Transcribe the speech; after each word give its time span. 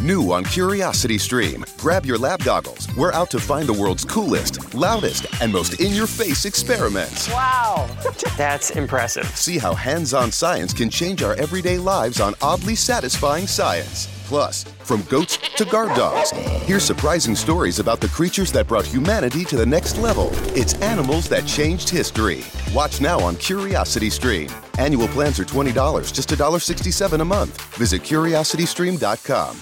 New 0.00 0.32
on 0.32 0.44
Curiosity 0.44 1.18
Stream. 1.18 1.62
Grab 1.76 2.06
your 2.06 2.16
lab 2.16 2.42
goggles. 2.42 2.88
We're 2.96 3.12
out 3.12 3.30
to 3.32 3.38
find 3.38 3.68
the 3.68 3.74
world's 3.74 4.02
coolest, 4.02 4.74
loudest, 4.74 5.26
and 5.42 5.52
most 5.52 5.78
in 5.78 5.92
your 5.92 6.06
face 6.06 6.46
experiments. 6.46 7.28
Wow, 7.28 7.86
that's 8.38 8.70
impressive. 8.70 9.26
See 9.36 9.58
how 9.58 9.74
hands 9.74 10.14
on 10.14 10.32
science 10.32 10.72
can 10.72 10.88
change 10.88 11.22
our 11.22 11.34
everyday 11.34 11.76
lives 11.76 12.18
on 12.18 12.34
oddly 12.40 12.74
satisfying 12.74 13.46
science. 13.46 14.08
Plus, 14.24 14.64
from 14.84 15.02
goats 15.02 15.36
to 15.56 15.66
guard 15.66 15.94
dogs, 15.96 16.30
hear 16.64 16.80
surprising 16.80 17.34
stories 17.36 17.78
about 17.78 18.00
the 18.00 18.08
creatures 18.08 18.50
that 18.52 18.68
brought 18.68 18.86
humanity 18.86 19.44
to 19.44 19.56
the 19.56 19.66
next 19.66 19.98
level. 19.98 20.30
It's 20.56 20.74
animals 20.80 21.28
that 21.28 21.46
changed 21.46 21.90
history. 21.90 22.42
Watch 22.72 23.02
now 23.02 23.20
on 23.20 23.36
Curiosity 23.36 24.08
Stream. 24.08 24.48
Annual 24.78 25.08
plans 25.08 25.38
are 25.38 25.44
$20, 25.44 26.12
just 26.14 26.30
$1.67 26.30 27.20
a 27.20 27.24
month. 27.24 27.60
Visit 27.76 28.02
curiositystream.com. 28.02 29.60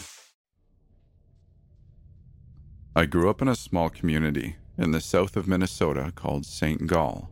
I 2.98 3.06
grew 3.06 3.30
up 3.30 3.40
in 3.40 3.46
a 3.46 3.54
small 3.54 3.90
community 3.90 4.56
in 4.76 4.90
the 4.90 5.00
south 5.00 5.36
of 5.36 5.46
Minnesota 5.46 6.10
called 6.16 6.44
St. 6.44 6.84
Gall. 6.88 7.30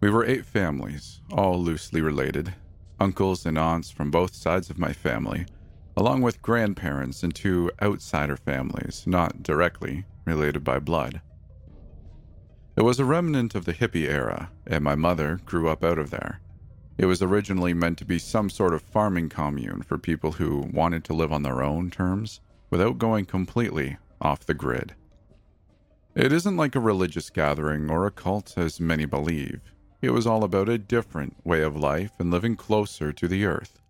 We 0.00 0.10
were 0.10 0.24
eight 0.24 0.44
families, 0.44 1.20
all 1.30 1.62
loosely 1.62 2.00
related 2.00 2.54
uncles 2.98 3.46
and 3.46 3.56
aunts 3.56 3.92
from 3.92 4.10
both 4.10 4.34
sides 4.34 4.68
of 4.68 4.80
my 4.80 4.92
family, 4.92 5.46
along 5.96 6.22
with 6.22 6.42
grandparents 6.42 7.22
and 7.22 7.32
two 7.32 7.70
outsider 7.80 8.36
families, 8.36 9.04
not 9.06 9.44
directly 9.44 10.06
related 10.24 10.64
by 10.64 10.80
blood. 10.80 11.20
It 12.74 12.82
was 12.82 12.98
a 12.98 13.04
remnant 13.04 13.54
of 13.54 13.66
the 13.66 13.74
hippie 13.74 14.08
era, 14.08 14.50
and 14.66 14.82
my 14.82 14.96
mother 14.96 15.38
grew 15.46 15.68
up 15.68 15.84
out 15.84 16.00
of 16.00 16.10
there. 16.10 16.40
It 16.98 17.06
was 17.06 17.22
originally 17.22 17.74
meant 17.74 17.98
to 17.98 18.04
be 18.04 18.18
some 18.18 18.50
sort 18.50 18.74
of 18.74 18.82
farming 18.82 19.28
commune 19.28 19.82
for 19.82 19.98
people 19.98 20.32
who 20.32 20.68
wanted 20.72 21.04
to 21.04 21.14
live 21.14 21.32
on 21.32 21.44
their 21.44 21.62
own 21.62 21.92
terms 21.92 22.40
without 22.70 22.98
going 22.98 23.26
completely 23.26 23.96
off 24.20 24.46
the 24.46 24.54
grid. 24.54 24.94
It 26.14 26.32
isn't 26.32 26.56
like 26.56 26.74
a 26.74 26.80
religious 26.80 27.30
gathering 27.30 27.90
or 27.90 28.06
a 28.06 28.10
cult 28.10 28.54
as 28.56 28.80
many 28.80 29.04
believe. 29.04 29.60
It 30.02 30.10
was 30.10 30.26
all 30.26 30.44
about 30.44 30.68
a 30.68 30.78
different 30.78 31.36
way 31.44 31.62
of 31.62 31.76
life 31.76 32.12
and 32.18 32.30
living 32.30 32.56
closer 32.56 33.12
to 33.12 33.28
the 33.28 33.44
earth. 33.44 33.80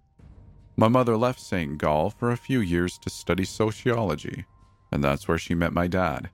My 0.77 0.89
mother 0.89 1.17
left 1.17 1.41
St. 1.41 1.79
Gall 1.79 2.11
for 2.11 2.31
a 2.31 2.37
few 2.37 2.61
years 2.61 2.99
to 2.99 3.11
study 3.11 3.45
sociology, 3.45 4.45
and 4.93 5.03
that's 5.03 5.29
where 5.29 5.39
she 5.39 5.55
met 5.55 5.73
my 5.73 5.87
dad. 5.87 6.31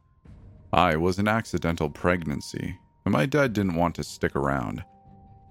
I 0.73 0.97
was 0.97 1.19
an 1.19 1.29
accidental 1.29 1.91
pregnancy, 1.91 2.79
and 3.05 3.13
my 3.13 3.27
dad 3.27 3.53
didn't 3.53 3.77
want 3.77 3.95
to 3.97 4.05
stick 4.05 4.35
around. 4.35 4.85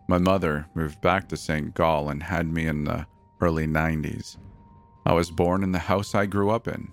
My 0.07 0.17
mother 0.17 0.67
moved 0.75 1.01
back 1.01 1.27
to 1.29 1.37
St. 1.37 1.73
Gall 1.73 2.09
and 2.09 2.21
had 2.21 2.47
me 2.47 2.67
in 2.67 2.83
the 2.83 3.07
early 3.41 3.67
90s. 3.67 4.37
I 5.05 5.13
was 5.13 5.31
born 5.31 5.63
in 5.63 5.71
the 5.71 5.79
house 5.79 6.13
I 6.13 6.25
grew 6.25 6.49
up 6.49 6.67
in, 6.67 6.91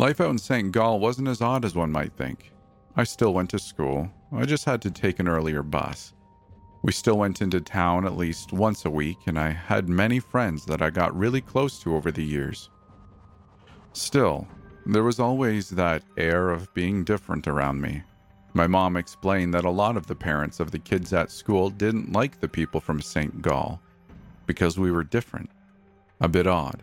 Life 0.00 0.18
out 0.18 0.30
in 0.30 0.38
St. 0.38 0.72
Gall 0.72 0.98
wasn't 0.98 1.28
as 1.28 1.42
odd 1.42 1.62
as 1.62 1.74
one 1.74 1.92
might 1.92 2.14
think. 2.14 2.52
I 2.96 3.04
still 3.04 3.34
went 3.34 3.50
to 3.50 3.58
school, 3.58 4.10
I 4.32 4.46
just 4.46 4.64
had 4.64 4.80
to 4.80 4.90
take 4.90 5.18
an 5.18 5.28
earlier 5.28 5.62
bus. 5.62 6.14
We 6.80 6.90
still 6.90 7.18
went 7.18 7.42
into 7.42 7.60
town 7.60 8.06
at 8.06 8.16
least 8.16 8.50
once 8.50 8.86
a 8.86 8.90
week, 8.90 9.18
and 9.26 9.38
I 9.38 9.50
had 9.50 9.90
many 9.90 10.18
friends 10.18 10.64
that 10.64 10.80
I 10.80 10.88
got 10.88 11.14
really 11.14 11.42
close 11.42 11.78
to 11.80 11.94
over 11.94 12.10
the 12.10 12.24
years. 12.24 12.70
Still, 13.92 14.48
there 14.86 15.04
was 15.04 15.20
always 15.20 15.68
that 15.68 16.02
air 16.16 16.48
of 16.48 16.72
being 16.72 17.04
different 17.04 17.46
around 17.46 17.82
me. 17.82 18.02
My 18.54 18.66
mom 18.66 18.96
explained 18.96 19.52
that 19.52 19.66
a 19.66 19.70
lot 19.70 19.98
of 19.98 20.06
the 20.06 20.14
parents 20.14 20.60
of 20.60 20.70
the 20.70 20.78
kids 20.78 21.12
at 21.12 21.30
school 21.30 21.68
didn't 21.68 22.10
like 22.10 22.40
the 22.40 22.48
people 22.48 22.80
from 22.80 23.02
St. 23.02 23.42
Gall 23.42 23.82
because 24.46 24.78
we 24.78 24.90
were 24.90 25.04
different, 25.04 25.50
a 26.22 26.28
bit 26.28 26.46
odd. 26.46 26.82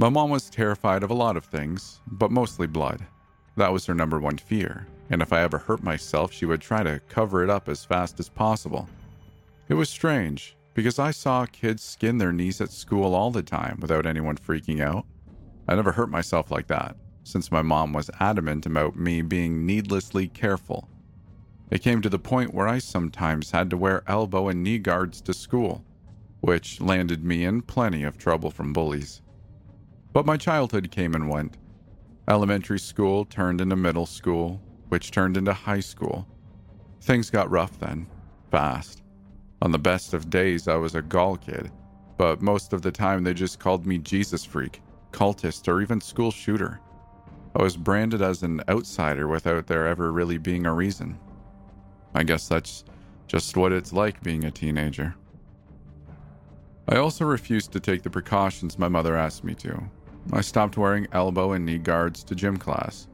My 0.00 0.08
mom 0.08 0.30
was 0.30 0.48
terrified 0.48 1.02
of 1.02 1.10
a 1.10 1.14
lot 1.14 1.36
of 1.36 1.44
things, 1.44 1.98
but 2.06 2.30
mostly 2.30 2.68
blood. 2.68 3.04
That 3.56 3.72
was 3.72 3.84
her 3.86 3.94
number 3.94 4.20
one 4.20 4.38
fear, 4.38 4.86
and 5.10 5.20
if 5.20 5.32
I 5.32 5.40
ever 5.40 5.58
hurt 5.58 5.82
myself, 5.82 6.32
she 6.32 6.46
would 6.46 6.60
try 6.60 6.84
to 6.84 7.00
cover 7.08 7.42
it 7.42 7.50
up 7.50 7.68
as 7.68 7.84
fast 7.84 8.20
as 8.20 8.28
possible. 8.28 8.88
It 9.68 9.74
was 9.74 9.90
strange, 9.90 10.56
because 10.72 11.00
I 11.00 11.10
saw 11.10 11.46
kids 11.46 11.82
skin 11.82 12.18
their 12.18 12.30
knees 12.30 12.60
at 12.60 12.70
school 12.70 13.12
all 13.12 13.32
the 13.32 13.42
time 13.42 13.78
without 13.80 14.06
anyone 14.06 14.36
freaking 14.36 14.80
out. 14.80 15.04
I 15.66 15.74
never 15.74 15.90
hurt 15.90 16.10
myself 16.10 16.52
like 16.52 16.68
that, 16.68 16.96
since 17.24 17.50
my 17.50 17.62
mom 17.62 17.92
was 17.92 18.08
adamant 18.20 18.66
about 18.66 18.94
me 18.94 19.20
being 19.20 19.66
needlessly 19.66 20.28
careful. 20.28 20.88
It 21.72 21.82
came 21.82 22.02
to 22.02 22.08
the 22.08 22.20
point 22.20 22.54
where 22.54 22.68
I 22.68 22.78
sometimes 22.78 23.50
had 23.50 23.68
to 23.70 23.76
wear 23.76 24.04
elbow 24.06 24.46
and 24.46 24.62
knee 24.62 24.78
guards 24.78 25.20
to 25.22 25.34
school, 25.34 25.84
which 26.40 26.80
landed 26.80 27.24
me 27.24 27.44
in 27.44 27.62
plenty 27.62 28.04
of 28.04 28.16
trouble 28.16 28.52
from 28.52 28.72
bullies. 28.72 29.22
But 30.18 30.26
my 30.26 30.36
childhood 30.36 30.90
came 30.90 31.14
and 31.14 31.28
went. 31.28 31.58
Elementary 32.28 32.80
school 32.80 33.24
turned 33.24 33.60
into 33.60 33.76
middle 33.76 34.04
school, 34.04 34.60
which 34.88 35.12
turned 35.12 35.36
into 35.36 35.52
high 35.52 35.78
school. 35.78 36.26
Things 37.02 37.30
got 37.30 37.52
rough 37.52 37.78
then, 37.78 38.08
fast. 38.50 39.04
On 39.62 39.70
the 39.70 39.78
best 39.78 40.14
of 40.14 40.28
days, 40.28 40.66
I 40.66 40.74
was 40.74 40.96
a 40.96 41.02
Gall 41.02 41.36
kid, 41.36 41.70
but 42.16 42.42
most 42.42 42.72
of 42.72 42.82
the 42.82 42.90
time 42.90 43.22
they 43.22 43.32
just 43.32 43.60
called 43.60 43.86
me 43.86 43.96
Jesus 43.98 44.44
freak, 44.44 44.82
cultist, 45.12 45.68
or 45.68 45.80
even 45.80 46.00
school 46.00 46.32
shooter. 46.32 46.80
I 47.54 47.62
was 47.62 47.76
branded 47.76 48.20
as 48.20 48.42
an 48.42 48.60
outsider 48.68 49.28
without 49.28 49.68
there 49.68 49.86
ever 49.86 50.10
really 50.10 50.38
being 50.38 50.66
a 50.66 50.74
reason. 50.74 51.16
I 52.16 52.24
guess 52.24 52.48
that's 52.48 52.82
just 53.28 53.56
what 53.56 53.70
it's 53.70 53.92
like 53.92 54.20
being 54.24 54.42
a 54.42 54.50
teenager. 54.50 55.14
I 56.88 56.96
also 56.96 57.24
refused 57.24 57.70
to 57.70 57.78
take 57.78 58.02
the 58.02 58.10
precautions 58.10 58.80
my 58.80 58.88
mother 58.88 59.14
asked 59.14 59.44
me 59.44 59.54
to, 59.56 59.88
I 60.30 60.42
stopped 60.42 60.76
wearing 60.76 61.08
elbow 61.12 61.52
and 61.52 61.64
knee 61.64 61.78
guards 61.78 62.22
to 62.24 62.34
gym 62.34 62.58
class. 62.58 63.08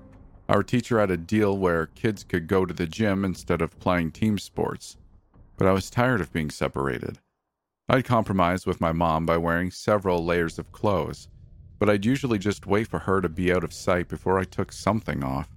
Our 0.48 0.62
teacher 0.62 0.98
had 0.98 1.12
a 1.12 1.16
deal 1.16 1.56
where 1.56 1.86
kids 1.86 2.24
could 2.24 2.48
go 2.48 2.66
to 2.66 2.74
the 2.74 2.86
gym 2.86 3.24
instead 3.24 3.62
of 3.62 3.78
playing 3.78 4.10
team 4.10 4.36
sports, 4.38 4.96
but 5.56 5.68
I 5.68 5.72
was 5.72 5.90
tired 5.90 6.20
of 6.20 6.32
being 6.32 6.50
separated. 6.50 7.20
I'd 7.88 8.04
compromise 8.04 8.66
with 8.66 8.80
my 8.80 8.92
mom 8.92 9.26
by 9.26 9.36
wearing 9.36 9.70
several 9.70 10.24
layers 10.24 10.58
of 10.58 10.72
clothes, 10.72 11.28
but 11.78 11.88
I'd 11.88 12.04
usually 12.04 12.38
just 12.38 12.66
wait 12.66 12.88
for 12.88 12.98
her 13.00 13.20
to 13.20 13.28
be 13.28 13.52
out 13.52 13.62
of 13.62 13.72
sight 13.72 14.08
before 14.08 14.38
I 14.38 14.44
took 14.44 14.72
something 14.72 15.22
off. 15.22 15.48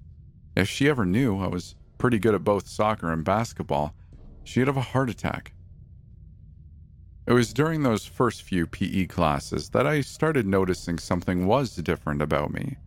If 0.55 0.69
she 0.69 0.87
ever 0.87 1.05
knew 1.05 1.39
I 1.39 1.47
was 1.47 1.75
pretty 1.97 2.19
good 2.19 2.35
at 2.35 2.43
both 2.43 2.67
soccer 2.67 3.11
and 3.11 3.23
basketball, 3.23 3.95
she'd 4.43 4.67
have 4.67 4.77
a 4.77 4.81
heart 4.81 5.09
attack. 5.09 5.53
It 7.27 7.33
was 7.33 7.51
during 7.51 7.83
those 7.83 8.05
first 8.05 8.43
few 8.43 8.65
PE 8.65 9.07
classes 9.07 9.69
that 9.71 9.85
I 9.85 9.99
started 9.99 10.47
noticing 10.47 10.97
something 10.97 11.45
was 11.45 11.75
different 11.75 12.21
about 12.21 12.53
me. 12.53 12.77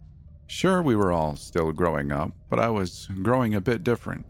Sure, 0.46 0.80
we 0.80 0.96
were 0.96 1.12
all 1.12 1.36
still 1.36 1.72
growing 1.72 2.10
up, 2.10 2.32
but 2.48 2.58
I 2.58 2.70
was 2.70 3.06
growing 3.22 3.54
a 3.54 3.60
bit 3.60 3.84
different. 3.84 4.24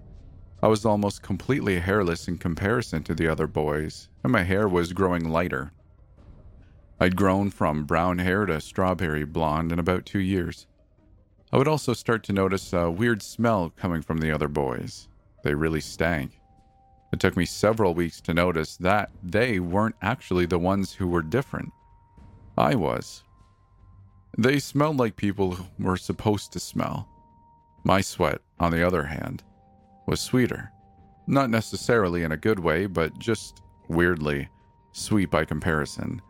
I 0.60 0.66
was 0.66 0.84
almost 0.84 1.22
completely 1.22 1.78
hairless 1.78 2.26
in 2.26 2.38
comparison 2.38 3.04
to 3.04 3.14
the 3.14 3.28
other 3.28 3.46
boys, 3.46 4.08
and 4.24 4.32
my 4.32 4.42
hair 4.42 4.68
was 4.68 4.92
growing 4.92 5.30
lighter. 5.30 5.70
I'd 6.98 7.14
grown 7.14 7.50
from 7.50 7.84
brown 7.84 8.18
hair 8.18 8.46
to 8.46 8.60
strawberry 8.60 9.24
blonde 9.24 9.70
in 9.70 9.78
about 9.78 10.06
two 10.06 10.18
years. 10.18 10.66
I 11.52 11.56
would 11.56 11.68
also 11.68 11.94
start 11.94 12.24
to 12.24 12.32
notice 12.32 12.72
a 12.72 12.90
weird 12.90 13.22
smell 13.22 13.72
coming 13.76 14.02
from 14.02 14.18
the 14.18 14.32
other 14.32 14.48
boys. 14.48 15.06
They 15.44 15.54
really 15.54 15.80
stank. 15.80 16.39
It 17.12 17.20
took 17.20 17.36
me 17.36 17.44
several 17.44 17.94
weeks 17.94 18.20
to 18.22 18.34
notice 18.34 18.76
that 18.76 19.10
they 19.22 19.58
weren't 19.58 19.96
actually 20.00 20.46
the 20.46 20.58
ones 20.58 20.92
who 20.92 21.08
were 21.08 21.22
different. 21.22 21.72
I 22.56 22.74
was. 22.74 23.24
They 24.38 24.58
smelled 24.58 24.98
like 24.98 25.16
people 25.16 25.56
were 25.78 25.96
supposed 25.96 26.52
to 26.52 26.60
smell. 26.60 27.08
My 27.84 28.00
sweat, 28.00 28.40
on 28.58 28.70
the 28.70 28.86
other 28.86 29.04
hand, 29.04 29.42
was 30.06 30.20
sweeter. 30.20 30.70
Not 31.26 31.50
necessarily 31.50 32.22
in 32.22 32.32
a 32.32 32.36
good 32.36 32.58
way, 32.58 32.86
but 32.86 33.18
just 33.18 33.62
weirdly 33.88 34.48
sweet 34.92 35.30
by 35.30 35.44
comparison. 35.44 36.20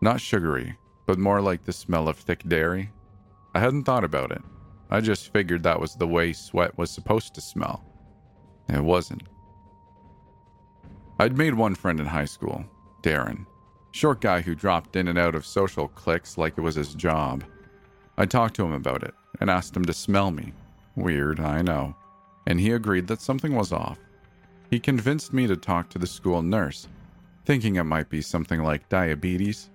Not 0.00 0.20
sugary, 0.20 0.76
but 1.06 1.18
more 1.18 1.40
like 1.40 1.64
the 1.64 1.72
smell 1.72 2.08
of 2.08 2.16
thick 2.16 2.42
dairy. 2.48 2.90
I 3.54 3.60
hadn't 3.60 3.84
thought 3.84 4.04
about 4.04 4.32
it. 4.32 4.42
I 4.90 5.00
just 5.00 5.32
figured 5.32 5.62
that 5.62 5.80
was 5.80 5.94
the 5.94 6.06
way 6.06 6.32
sweat 6.32 6.76
was 6.78 6.90
supposed 6.90 7.34
to 7.34 7.40
smell. 7.40 7.84
It 8.68 8.82
wasn't. 8.82 9.22
I'd 11.18 11.38
made 11.38 11.54
one 11.54 11.74
friend 11.74 11.98
in 11.98 12.06
high 12.06 12.26
school, 12.26 12.64
Darren. 13.02 13.46
Short 13.92 14.20
guy 14.20 14.42
who 14.42 14.54
dropped 14.54 14.96
in 14.96 15.08
and 15.08 15.18
out 15.18 15.34
of 15.34 15.46
social 15.46 15.88
cliques 15.88 16.36
like 16.36 16.58
it 16.58 16.60
was 16.60 16.74
his 16.74 16.94
job. 16.94 17.42
I 18.18 18.26
talked 18.26 18.56
to 18.56 18.64
him 18.64 18.72
about 18.72 19.02
it 19.02 19.14
and 19.40 19.48
asked 19.48 19.74
him 19.74 19.86
to 19.86 19.94
smell 19.94 20.30
me. 20.30 20.52
Weird, 20.94 21.40
I 21.40 21.62
know. 21.62 21.96
And 22.46 22.60
he 22.60 22.72
agreed 22.72 23.06
that 23.06 23.22
something 23.22 23.54
was 23.54 23.72
off. 23.72 23.98
He 24.70 24.78
convinced 24.78 25.32
me 25.32 25.46
to 25.46 25.56
talk 25.56 25.88
to 25.90 25.98
the 25.98 26.06
school 26.06 26.42
nurse, 26.42 26.88
thinking 27.46 27.76
it 27.76 27.84
might 27.84 28.10
be 28.10 28.20
something 28.20 28.62
like 28.62 28.88
diabetes. 28.88 29.70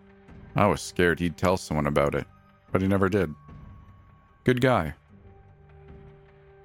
I 0.55 0.67
was 0.67 0.81
scared 0.81 1.19
he'd 1.19 1.37
tell 1.37 1.57
someone 1.57 1.87
about 1.87 2.13
it, 2.13 2.27
but 2.71 2.81
he 2.81 2.87
never 2.87 3.09
did. 3.09 3.33
Good 4.43 4.61
guy. 4.61 4.93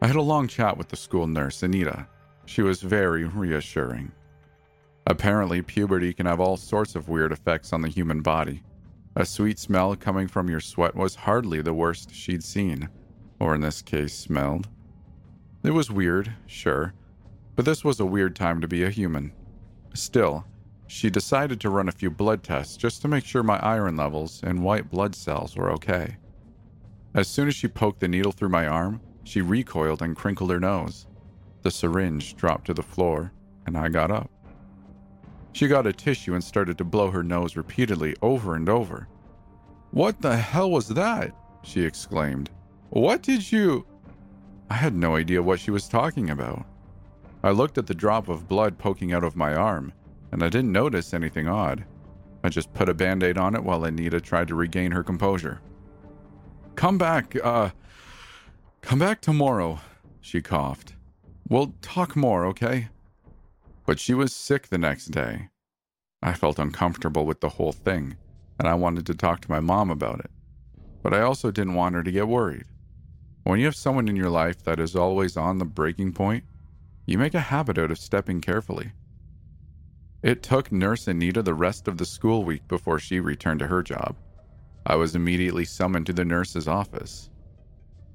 I 0.02 0.06
had 0.06 0.16
a 0.16 0.22
long 0.22 0.48
chat 0.48 0.76
with 0.76 0.88
the 0.88 0.96
school 0.96 1.26
nurse, 1.26 1.62
Anita. 1.62 2.06
She 2.44 2.62
was 2.62 2.82
very 2.82 3.24
reassuring. 3.24 4.12
Apparently, 5.06 5.62
puberty 5.62 6.12
can 6.12 6.26
have 6.26 6.40
all 6.40 6.56
sorts 6.56 6.96
of 6.96 7.08
weird 7.08 7.30
effects 7.30 7.72
on 7.72 7.80
the 7.80 7.88
human 7.88 8.22
body. 8.22 8.62
A 9.14 9.24
sweet 9.24 9.58
smell 9.58 9.94
coming 9.94 10.26
from 10.26 10.50
your 10.50 10.60
sweat 10.60 10.96
was 10.96 11.14
hardly 11.14 11.62
the 11.62 11.72
worst 11.72 12.12
she'd 12.12 12.42
seen, 12.42 12.88
or 13.38 13.54
in 13.54 13.60
this 13.60 13.82
case, 13.82 14.14
smelled. 14.14 14.68
It 15.62 15.70
was 15.70 15.90
weird, 15.90 16.32
sure, 16.46 16.92
but 17.54 17.64
this 17.64 17.84
was 17.84 18.00
a 18.00 18.06
weird 18.06 18.36
time 18.36 18.60
to 18.60 18.68
be 18.68 18.82
a 18.82 18.90
human. 18.90 19.32
Still, 19.94 20.44
she 20.86 21.08
decided 21.08 21.60
to 21.60 21.70
run 21.70 21.88
a 21.88 21.92
few 21.92 22.10
blood 22.10 22.42
tests 22.42 22.76
just 22.76 23.00
to 23.02 23.08
make 23.08 23.24
sure 23.24 23.42
my 23.42 23.58
iron 23.60 23.96
levels 23.96 24.42
and 24.44 24.62
white 24.62 24.90
blood 24.90 25.14
cells 25.14 25.56
were 25.56 25.70
okay. 25.72 26.16
As 27.14 27.28
soon 27.28 27.48
as 27.48 27.54
she 27.54 27.68
poked 27.68 28.00
the 28.00 28.08
needle 28.08 28.32
through 28.32 28.50
my 28.50 28.66
arm, 28.66 29.00
she 29.24 29.40
recoiled 29.40 30.02
and 30.02 30.14
crinkled 30.14 30.50
her 30.50 30.60
nose. 30.60 31.06
The 31.62 31.70
syringe 31.70 32.36
dropped 32.36 32.66
to 32.66 32.74
the 32.74 32.82
floor, 32.82 33.32
and 33.64 33.76
I 33.76 33.88
got 33.88 34.10
up. 34.10 34.30
She 35.56 35.68
got 35.68 35.86
a 35.86 35.92
tissue 35.94 36.34
and 36.34 36.44
started 36.44 36.76
to 36.76 36.84
blow 36.84 37.10
her 37.10 37.22
nose 37.22 37.56
repeatedly 37.56 38.14
over 38.20 38.56
and 38.56 38.68
over. 38.68 39.08
What 39.90 40.20
the 40.20 40.36
hell 40.36 40.70
was 40.70 40.88
that? 40.88 41.32
she 41.62 41.80
exclaimed. 41.80 42.50
What 42.90 43.22
did 43.22 43.50
you. 43.50 43.86
I 44.68 44.74
had 44.74 44.94
no 44.94 45.16
idea 45.16 45.42
what 45.42 45.58
she 45.58 45.70
was 45.70 45.88
talking 45.88 46.28
about. 46.28 46.66
I 47.42 47.52
looked 47.52 47.78
at 47.78 47.86
the 47.86 47.94
drop 47.94 48.28
of 48.28 48.46
blood 48.46 48.76
poking 48.76 49.14
out 49.14 49.24
of 49.24 49.34
my 49.34 49.54
arm, 49.54 49.94
and 50.30 50.42
I 50.42 50.50
didn't 50.50 50.72
notice 50.72 51.14
anything 51.14 51.48
odd. 51.48 51.86
I 52.44 52.50
just 52.50 52.74
put 52.74 52.90
a 52.90 52.94
band 52.94 53.22
aid 53.22 53.38
on 53.38 53.54
it 53.54 53.64
while 53.64 53.82
Anita 53.86 54.20
tried 54.20 54.48
to 54.48 54.54
regain 54.54 54.90
her 54.90 55.02
composure. 55.02 55.62
Come 56.74 56.98
back, 56.98 57.34
uh. 57.42 57.70
Come 58.82 58.98
back 58.98 59.22
tomorrow, 59.22 59.80
she 60.20 60.42
coughed. 60.42 60.96
We'll 61.48 61.72
talk 61.80 62.14
more, 62.14 62.44
okay? 62.44 62.88
But 63.86 64.00
she 64.00 64.14
was 64.14 64.34
sick 64.34 64.68
the 64.68 64.78
next 64.78 65.06
day. 65.06 65.48
I 66.20 66.32
felt 66.32 66.58
uncomfortable 66.58 67.24
with 67.24 67.40
the 67.40 67.50
whole 67.50 67.72
thing, 67.72 68.16
and 68.58 68.66
I 68.66 68.74
wanted 68.74 69.06
to 69.06 69.14
talk 69.14 69.40
to 69.42 69.50
my 69.50 69.60
mom 69.60 69.90
about 69.90 70.20
it. 70.20 70.30
But 71.02 71.14
I 71.14 71.20
also 71.20 71.52
didn't 71.52 71.74
want 71.74 71.94
her 71.94 72.02
to 72.02 72.10
get 72.10 72.26
worried. 72.26 72.64
When 73.44 73.60
you 73.60 73.66
have 73.66 73.76
someone 73.76 74.08
in 74.08 74.16
your 74.16 74.30
life 74.30 74.64
that 74.64 74.80
is 74.80 74.96
always 74.96 75.36
on 75.36 75.58
the 75.58 75.64
breaking 75.64 76.14
point, 76.14 76.42
you 77.06 77.16
make 77.16 77.34
a 77.34 77.40
habit 77.40 77.78
out 77.78 77.92
of 77.92 77.98
stepping 77.98 78.40
carefully. 78.40 78.90
It 80.20 80.42
took 80.42 80.72
Nurse 80.72 81.06
Anita 81.06 81.42
the 81.42 81.54
rest 81.54 81.86
of 81.86 81.98
the 81.98 82.04
school 82.04 82.42
week 82.42 82.66
before 82.66 82.98
she 82.98 83.20
returned 83.20 83.60
to 83.60 83.68
her 83.68 83.84
job. 83.84 84.16
I 84.84 84.96
was 84.96 85.14
immediately 85.14 85.64
summoned 85.64 86.06
to 86.06 86.12
the 86.12 86.24
nurse's 86.24 86.66
office. 86.66 87.30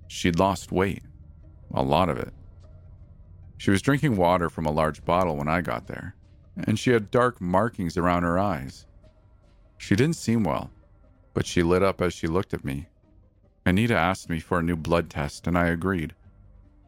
She'd 0.10 0.38
lost 0.38 0.74
weight, 0.74 1.04
a 1.74 1.82
lot 1.82 2.10
of 2.10 2.18
it. 2.18 2.34
She 3.62 3.70
was 3.70 3.84
drinking 3.84 4.16
water 4.16 4.50
from 4.50 4.66
a 4.66 4.72
large 4.72 5.06
bottle 5.06 5.38
when 5.38 5.48
I 5.48 5.62
got 5.62 5.86
there, 5.86 6.16
and 6.64 6.80
she 6.80 6.90
had 6.90 7.12
dark 7.12 7.40
markings 7.40 7.96
around 7.96 8.24
her 8.24 8.40
eyes. 8.40 8.88
She 9.78 9.96
didn't 9.96 10.16
seem 10.16 10.44
well, 10.44 10.72
but 11.36 11.46
she 11.46 11.62
lit 11.62 11.84
up 11.84 12.02
as 12.02 12.12
she 12.12 12.26
looked 12.26 12.56
at 12.56 12.66
me. 12.66 12.88
Anita 13.64 13.96
asked 13.96 14.32
me 14.32 14.40
for 14.40 14.58
a 14.58 14.64
new 14.64 14.76
blood 14.76 15.12
test, 15.12 15.46
and 15.46 15.56
I 15.56 15.68
agreed. 15.68 16.16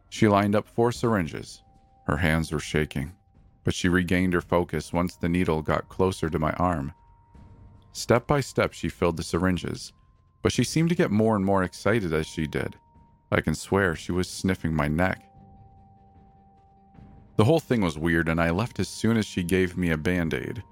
She 0.09 0.27
lined 0.27 0.55
up 0.55 0.67
four 0.67 0.91
syringes. 0.91 1.61
Her 2.07 2.17
hands 2.17 2.51
were 2.51 2.59
shaking, 2.59 3.11
but 3.63 3.75
she 3.75 3.87
regained 3.87 4.33
her 4.33 4.41
focus 4.41 4.91
once 4.91 5.15
the 5.15 5.29
needle 5.29 5.61
got 5.61 5.89
closer 5.89 6.27
to 6.27 6.39
my 6.39 6.53
arm. 6.53 6.91
Step 7.91 8.25
by 8.25 8.39
step, 8.39 8.73
she 8.73 8.89
filled 8.89 9.17
the 9.17 9.21
syringes, 9.21 9.93
but 10.41 10.51
she 10.51 10.63
seemed 10.63 10.89
to 10.89 10.95
get 10.95 11.11
more 11.11 11.35
and 11.35 11.45
more 11.45 11.61
excited 11.61 12.11
as 12.13 12.25
she 12.25 12.47
did. 12.47 12.77
I 13.31 13.41
can 13.41 13.53
swear 13.53 13.95
she 13.95 14.11
was 14.11 14.27
sniffing 14.27 14.73
my 14.73 14.87
neck. 14.87 15.29
The 17.35 17.45
whole 17.45 17.59
thing 17.59 17.81
was 17.81 17.97
weird, 17.97 18.29
and 18.29 18.39
I 18.39 18.51
left 18.51 18.79
as 18.79 18.87
soon 18.87 19.17
as 19.17 19.25
she 19.25 19.43
gave 19.43 19.77
me 19.77 19.89
a 19.89 19.97
band 19.97 20.33
aid. 20.33 20.63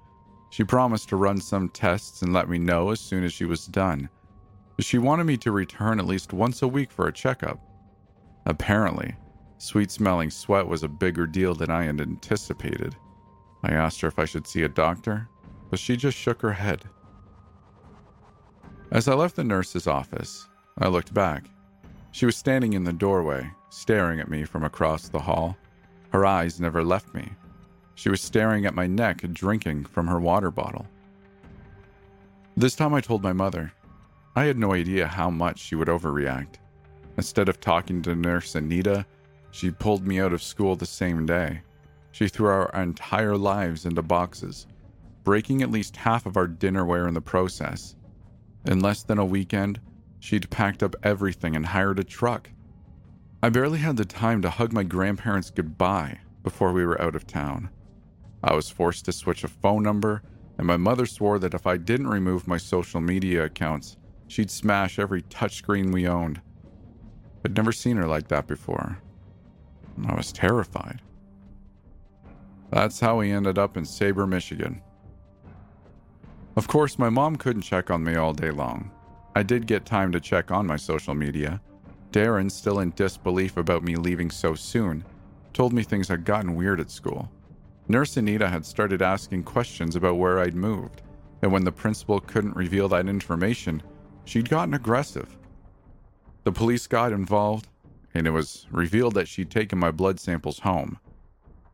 She 0.50 0.64
promised 0.64 1.08
to 1.08 1.16
run 1.16 1.40
some 1.40 1.68
tests 1.68 2.22
and 2.22 2.32
let 2.32 2.48
me 2.48 2.58
know 2.58 2.90
as 2.90 3.00
soon 3.00 3.24
as 3.24 3.32
she 3.32 3.44
was 3.44 3.66
done. 3.66 4.08
She 4.78 4.98
wanted 4.98 5.24
me 5.24 5.36
to 5.38 5.52
return 5.52 5.98
at 5.98 6.06
least 6.06 6.32
once 6.32 6.62
a 6.62 6.68
week 6.68 6.90
for 6.90 7.06
a 7.06 7.12
checkup. 7.12 7.60
Apparently, 8.46 9.14
sweet 9.58 9.90
smelling 9.90 10.30
sweat 10.30 10.66
was 10.66 10.82
a 10.82 10.88
bigger 10.88 11.26
deal 11.26 11.54
than 11.54 11.70
I 11.70 11.84
had 11.84 12.00
anticipated. 12.00 12.96
I 13.62 13.72
asked 13.72 14.00
her 14.00 14.08
if 14.08 14.18
I 14.18 14.24
should 14.24 14.46
see 14.46 14.62
a 14.62 14.68
doctor, 14.68 15.28
but 15.70 15.78
she 15.78 15.96
just 15.96 16.18
shook 16.18 16.42
her 16.42 16.52
head. 16.52 16.84
As 18.90 19.08
I 19.08 19.14
left 19.14 19.36
the 19.36 19.44
nurse's 19.44 19.86
office, 19.86 20.48
I 20.78 20.88
looked 20.88 21.14
back. 21.14 21.46
She 22.10 22.26
was 22.26 22.36
standing 22.36 22.74
in 22.74 22.84
the 22.84 22.92
doorway, 22.92 23.50
staring 23.70 24.20
at 24.20 24.28
me 24.28 24.44
from 24.44 24.64
across 24.64 25.08
the 25.08 25.20
hall. 25.20 25.56
Her 26.12 26.26
eyes 26.26 26.60
never 26.60 26.84
left 26.84 27.14
me. 27.14 27.30
She 27.94 28.10
was 28.10 28.20
staring 28.20 28.66
at 28.66 28.74
my 28.74 28.86
neck, 28.86 29.22
drinking 29.32 29.84
from 29.84 30.06
her 30.06 30.20
water 30.20 30.50
bottle. 30.50 30.86
This 32.56 32.74
time 32.74 32.92
I 32.92 33.00
told 33.00 33.22
my 33.22 33.32
mother. 33.32 33.72
I 34.36 34.44
had 34.44 34.58
no 34.58 34.74
idea 34.74 35.06
how 35.06 35.30
much 35.30 35.58
she 35.58 35.74
would 35.74 35.88
overreact. 35.88 36.56
Instead 37.16 37.48
of 37.48 37.60
talking 37.60 38.02
to 38.02 38.14
Nurse 38.14 38.54
Anita, 38.54 39.06
she 39.50 39.70
pulled 39.70 40.06
me 40.06 40.20
out 40.20 40.32
of 40.32 40.42
school 40.42 40.76
the 40.76 40.86
same 40.86 41.26
day. 41.26 41.62
She 42.12 42.28
threw 42.28 42.48
our 42.48 42.70
entire 42.74 43.36
lives 43.36 43.86
into 43.86 44.02
boxes, 44.02 44.66
breaking 45.24 45.62
at 45.62 45.70
least 45.70 45.96
half 45.96 46.26
of 46.26 46.36
our 46.36 46.48
dinnerware 46.48 47.08
in 47.08 47.14
the 47.14 47.20
process. 47.20 47.96
In 48.66 48.80
less 48.80 49.02
than 49.02 49.18
a 49.18 49.24
weekend, 49.24 49.80
she'd 50.20 50.50
packed 50.50 50.82
up 50.82 50.94
everything 51.02 51.56
and 51.56 51.64
hired 51.64 51.98
a 51.98 52.04
truck. 52.04 52.50
I 53.44 53.48
barely 53.48 53.80
had 53.80 53.96
the 53.96 54.04
time 54.04 54.40
to 54.42 54.50
hug 54.50 54.72
my 54.72 54.84
grandparents 54.84 55.50
goodbye 55.50 56.20
before 56.44 56.72
we 56.72 56.86
were 56.86 57.02
out 57.02 57.16
of 57.16 57.26
town. 57.26 57.70
I 58.44 58.54
was 58.54 58.70
forced 58.70 59.04
to 59.06 59.12
switch 59.12 59.42
a 59.42 59.48
phone 59.48 59.82
number, 59.82 60.22
and 60.58 60.66
my 60.66 60.76
mother 60.76 61.06
swore 61.06 61.40
that 61.40 61.54
if 61.54 61.66
I 61.66 61.76
didn't 61.76 62.06
remove 62.06 62.46
my 62.46 62.56
social 62.56 63.00
media 63.00 63.44
accounts, 63.44 63.96
she'd 64.28 64.48
smash 64.48 65.00
every 65.00 65.22
touchscreen 65.22 65.92
we 65.92 66.06
owned. 66.06 66.40
I'd 67.44 67.56
never 67.56 67.72
seen 67.72 67.96
her 67.96 68.06
like 68.06 68.28
that 68.28 68.46
before. 68.46 68.98
I 70.06 70.14
was 70.14 70.30
terrified. 70.30 71.02
That's 72.70 73.00
how 73.00 73.18
we 73.18 73.32
ended 73.32 73.58
up 73.58 73.76
in 73.76 73.84
Sabre, 73.84 74.26
Michigan. 74.26 74.80
Of 76.54 76.68
course, 76.68 76.96
my 76.96 77.10
mom 77.10 77.34
couldn't 77.34 77.62
check 77.62 77.90
on 77.90 78.04
me 78.04 78.14
all 78.14 78.34
day 78.34 78.52
long. 78.52 78.92
I 79.34 79.42
did 79.42 79.66
get 79.66 79.84
time 79.84 80.12
to 80.12 80.20
check 80.20 80.52
on 80.52 80.64
my 80.64 80.76
social 80.76 81.14
media, 81.14 81.60
Darren, 82.12 82.50
still 82.50 82.80
in 82.80 82.90
disbelief 82.90 83.56
about 83.56 83.82
me 83.82 83.96
leaving 83.96 84.30
so 84.30 84.54
soon, 84.54 85.04
told 85.54 85.72
me 85.72 85.82
things 85.82 86.08
had 86.08 86.24
gotten 86.24 86.54
weird 86.54 86.78
at 86.78 86.90
school. 86.90 87.30
Nurse 87.88 88.16
Anita 88.16 88.48
had 88.48 88.64
started 88.64 89.02
asking 89.02 89.42
questions 89.42 89.96
about 89.96 90.18
where 90.18 90.38
I'd 90.38 90.54
moved, 90.54 91.02
and 91.40 91.50
when 91.50 91.64
the 91.64 91.72
principal 91.72 92.20
couldn't 92.20 92.54
reveal 92.54 92.88
that 92.90 93.08
information, 93.08 93.82
she'd 94.24 94.50
gotten 94.50 94.74
aggressive. 94.74 95.36
The 96.44 96.52
police 96.52 96.86
got 96.86 97.12
involved, 97.12 97.68
and 98.14 98.26
it 98.26 98.30
was 98.30 98.66
revealed 98.70 99.14
that 99.14 99.28
she'd 99.28 99.50
taken 99.50 99.78
my 99.78 99.90
blood 99.90 100.20
samples 100.20 100.60
home. 100.60 100.98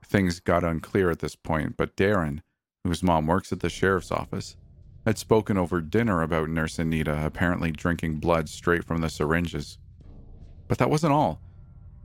Things 0.04 0.40
got 0.40 0.64
unclear 0.64 1.10
at 1.10 1.18
this 1.18 1.36
point, 1.36 1.76
but 1.76 1.96
Darren, 1.96 2.40
whose 2.84 3.02
mom 3.02 3.26
works 3.26 3.52
at 3.52 3.60
the 3.60 3.68
sheriff's 3.68 4.12
office, 4.12 4.56
had 5.04 5.18
spoken 5.18 5.58
over 5.58 5.80
dinner 5.80 6.22
about 6.22 6.48
Nurse 6.48 6.78
Anita 6.78 7.24
apparently 7.24 7.70
drinking 7.70 8.16
blood 8.16 8.48
straight 8.48 8.84
from 8.84 9.00
the 9.00 9.10
syringes. 9.10 9.78
But 10.68 10.78
that 10.78 10.90
wasn't 10.90 11.14
all. 11.14 11.40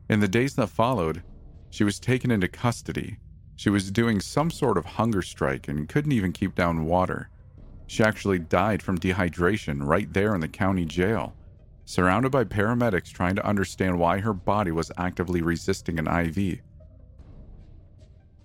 In 0.09 0.19
the 0.19 0.27
days 0.27 0.55
that 0.55 0.69
followed, 0.69 1.23
she 1.69 1.83
was 1.83 1.99
taken 1.99 2.31
into 2.31 2.47
custody. 2.47 3.17
She 3.55 3.69
was 3.69 3.91
doing 3.91 4.19
some 4.19 4.49
sort 4.49 4.77
of 4.77 4.85
hunger 4.85 5.21
strike 5.21 5.67
and 5.67 5.87
couldn't 5.87 6.11
even 6.11 6.31
keep 6.31 6.55
down 6.55 6.85
water. 6.85 7.29
She 7.87 8.03
actually 8.03 8.39
died 8.39 8.81
from 8.81 8.97
dehydration 8.97 9.85
right 9.85 10.11
there 10.11 10.33
in 10.33 10.41
the 10.41 10.47
county 10.47 10.85
jail, 10.85 11.35
surrounded 11.85 12.31
by 12.31 12.45
paramedics 12.45 13.11
trying 13.11 13.35
to 13.35 13.45
understand 13.45 13.99
why 13.99 14.19
her 14.19 14.33
body 14.33 14.71
was 14.71 14.91
actively 14.97 15.41
resisting 15.41 15.99
an 15.99 16.07
IV. 16.07 16.59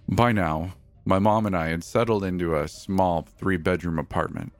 By 0.08 0.32
now, 0.32 0.74
my 1.04 1.18
mom 1.18 1.46
and 1.46 1.56
I 1.56 1.68
had 1.68 1.84
settled 1.84 2.24
into 2.24 2.56
a 2.56 2.68
small 2.68 3.22
three 3.22 3.56
bedroom 3.56 3.98
apartment. 3.98 4.52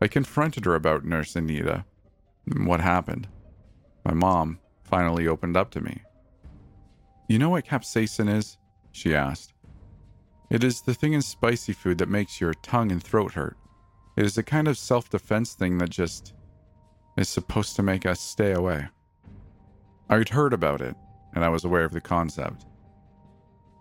I 0.00 0.08
confronted 0.08 0.64
her 0.64 0.74
about 0.74 1.04
Nurse 1.04 1.34
Anita. 1.34 1.84
and 2.46 2.66
What 2.66 2.80
happened? 2.80 3.26
My 4.04 4.14
mom, 4.14 4.60
finally 4.88 5.28
opened 5.28 5.56
up 5.56 5.70
to 5.70 5.80
me. 5.80 6.02
You 7.28 7.38
know 7.38 7.50
what 7.50 7.66
capsaicin 7.66 8.34
is? 8.34 8.56
She 8.92 9.14
asked. 9.14 9.52
It 10.50 10.64
is 10.64 10.80
the 10.80 10.94
thing 10.94 11.12
in 11.12 11.22
spicy 11.22 11.74
food 11.74 11.98
that 11.98 12.08
makes 12.08 12.40
your 12.40 12.54
tongue 12.54 12.90
and 12.90 13.02
throat 13.02 13.32
hurt. 13.34 13.56
It 14.16 14.24
is 14.24 14.38
a 14.38 14.42
kind 14.42 14.66
of 14.66 14.78
self 14.78 15.10
defense 15.10 15.52
thing 15.52 15.78
that 15.78 15.90
just 15.90 16.32
is 17.16 17.28
supposed 17.28 17.76
to 17.76 17.82
make 17.82 18.06
us 18.06 18.20
stay 18.20 18.52
away. 18.52 18.88
I'd 20.08 20.30
heard 20.30 20.54
about 20.54 20.80
it, 20.80 20.96
and 21.34 21.44
I 21.44 21.50
was 21.50 21.64
aware 21.64 21.84
of 21.84 21.92
the 21.92 22.00
concept. 22.00 22.64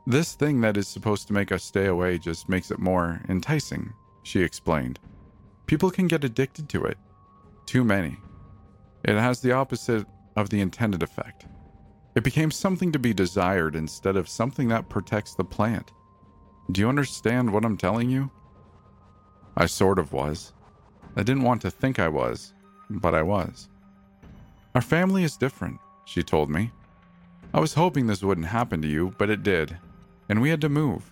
This 0.06 0.36
thing 0.36 0.62
that 0.62 0.78
is 0.78 0.88
supposed 0.88 1.28
to 1.28 1.34
make 1.34 1.52
us 1.52 1.64
stay 1.64 1.86
away 1.86 2.18
just 2.18 2.50
makes 2.50 2.70
it 2.72 2.80
more 2.80 3.22
enticing, 3.30 3.94
she 4.24 4.42
explained. 4.42 5.00
People 5.68 5.90
can 5.90 6.08
get 6.08 6.24
addicted 6.24 6.68
to 6.70 6.84
it. 6.86 6.98
Too 7.66 7.84
many. 7.84 8.18
It 9.04 9.16
has 9.16 9.40
the 9.40 9.54
opposite 9.54 10.06
of 10.38 10.50
the 10.50 10.62
intended 10.62 11.04
effect. 11.04 11.48
It 12.16 12.24
became 12.24 12.52
something 12.52 12.92
to 12.94 13.00
be 13.00 13.14
desired 13.14 13.76
instead 13.76 14.16
of 14.16 14.30
something 14.30 14.70
that 14.70 14.88
protects 14.88 15.36
the 15.36 15.44
plant. 15.44 15.92
Do 16.72 16.80
you 16.80 16.90
understand 16.90 17.52
what 17.52 17.66
I'm 17.66 17.76
telling 17.76 18.10
you? 18.10 18.32
I 19.58 19.66
sort 19.66 20.00
of 20.00 20.14
was. 20.14 20.54
I 21.16 21.24
didn't 21.24 21.44
want 21.44 21.62
to 21.64 21.72
think 21.72 22.00
I 22.00 22.08
was, 22.08 22.54
but 22.90 23.16
I 23.16 23.24
was. 23.24 23.68
Our 24.76 24.82
family 24.82 25.24
is 25.24 25.38
different, 25.38 25.80
she 26.06 26.22
told 26.22 26.50
me. 26.50 26.72
I 27.54 27.60
was 27.60 27.74
hoping 27.74 28.06
this 28.06 28.22
wouldn't 28.22 28.48
happen 28.48 28.82
to 28.84 28.88
you, 28.88 29.16
but 29.18 29.32
it 29.32 29.42
did, 29.42 29.76
and 30.30 30.40
we 30.40 30.50
had 30.50 30.62
to 30.62 30.70
move. 30.70 31.12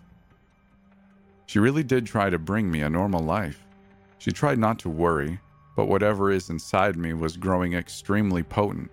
She 1.48 1.60
really 1.60 1.84
did 1.84 2.06
try 2.06 2.30
to 2.30 2.38
bring 2.38 2.70
me 2.70 2.82
a 2.82 2.90
normal 2.90 3.24
life. 3.24 3.66
She 4.20 4.32
tried 4.32 4.60
not 4.60 4.78
to 4.80 4.90
worry, 4.90 5.40
but 5.76 5.88
whatever 5.88 6.32
is 6.32 6.50
inside 6.50 6.96
me 6.96 7.14
was 7.14 7.38
growing 7.38 7.74
extremely 7.74 8.44
potent. 8.44 8.92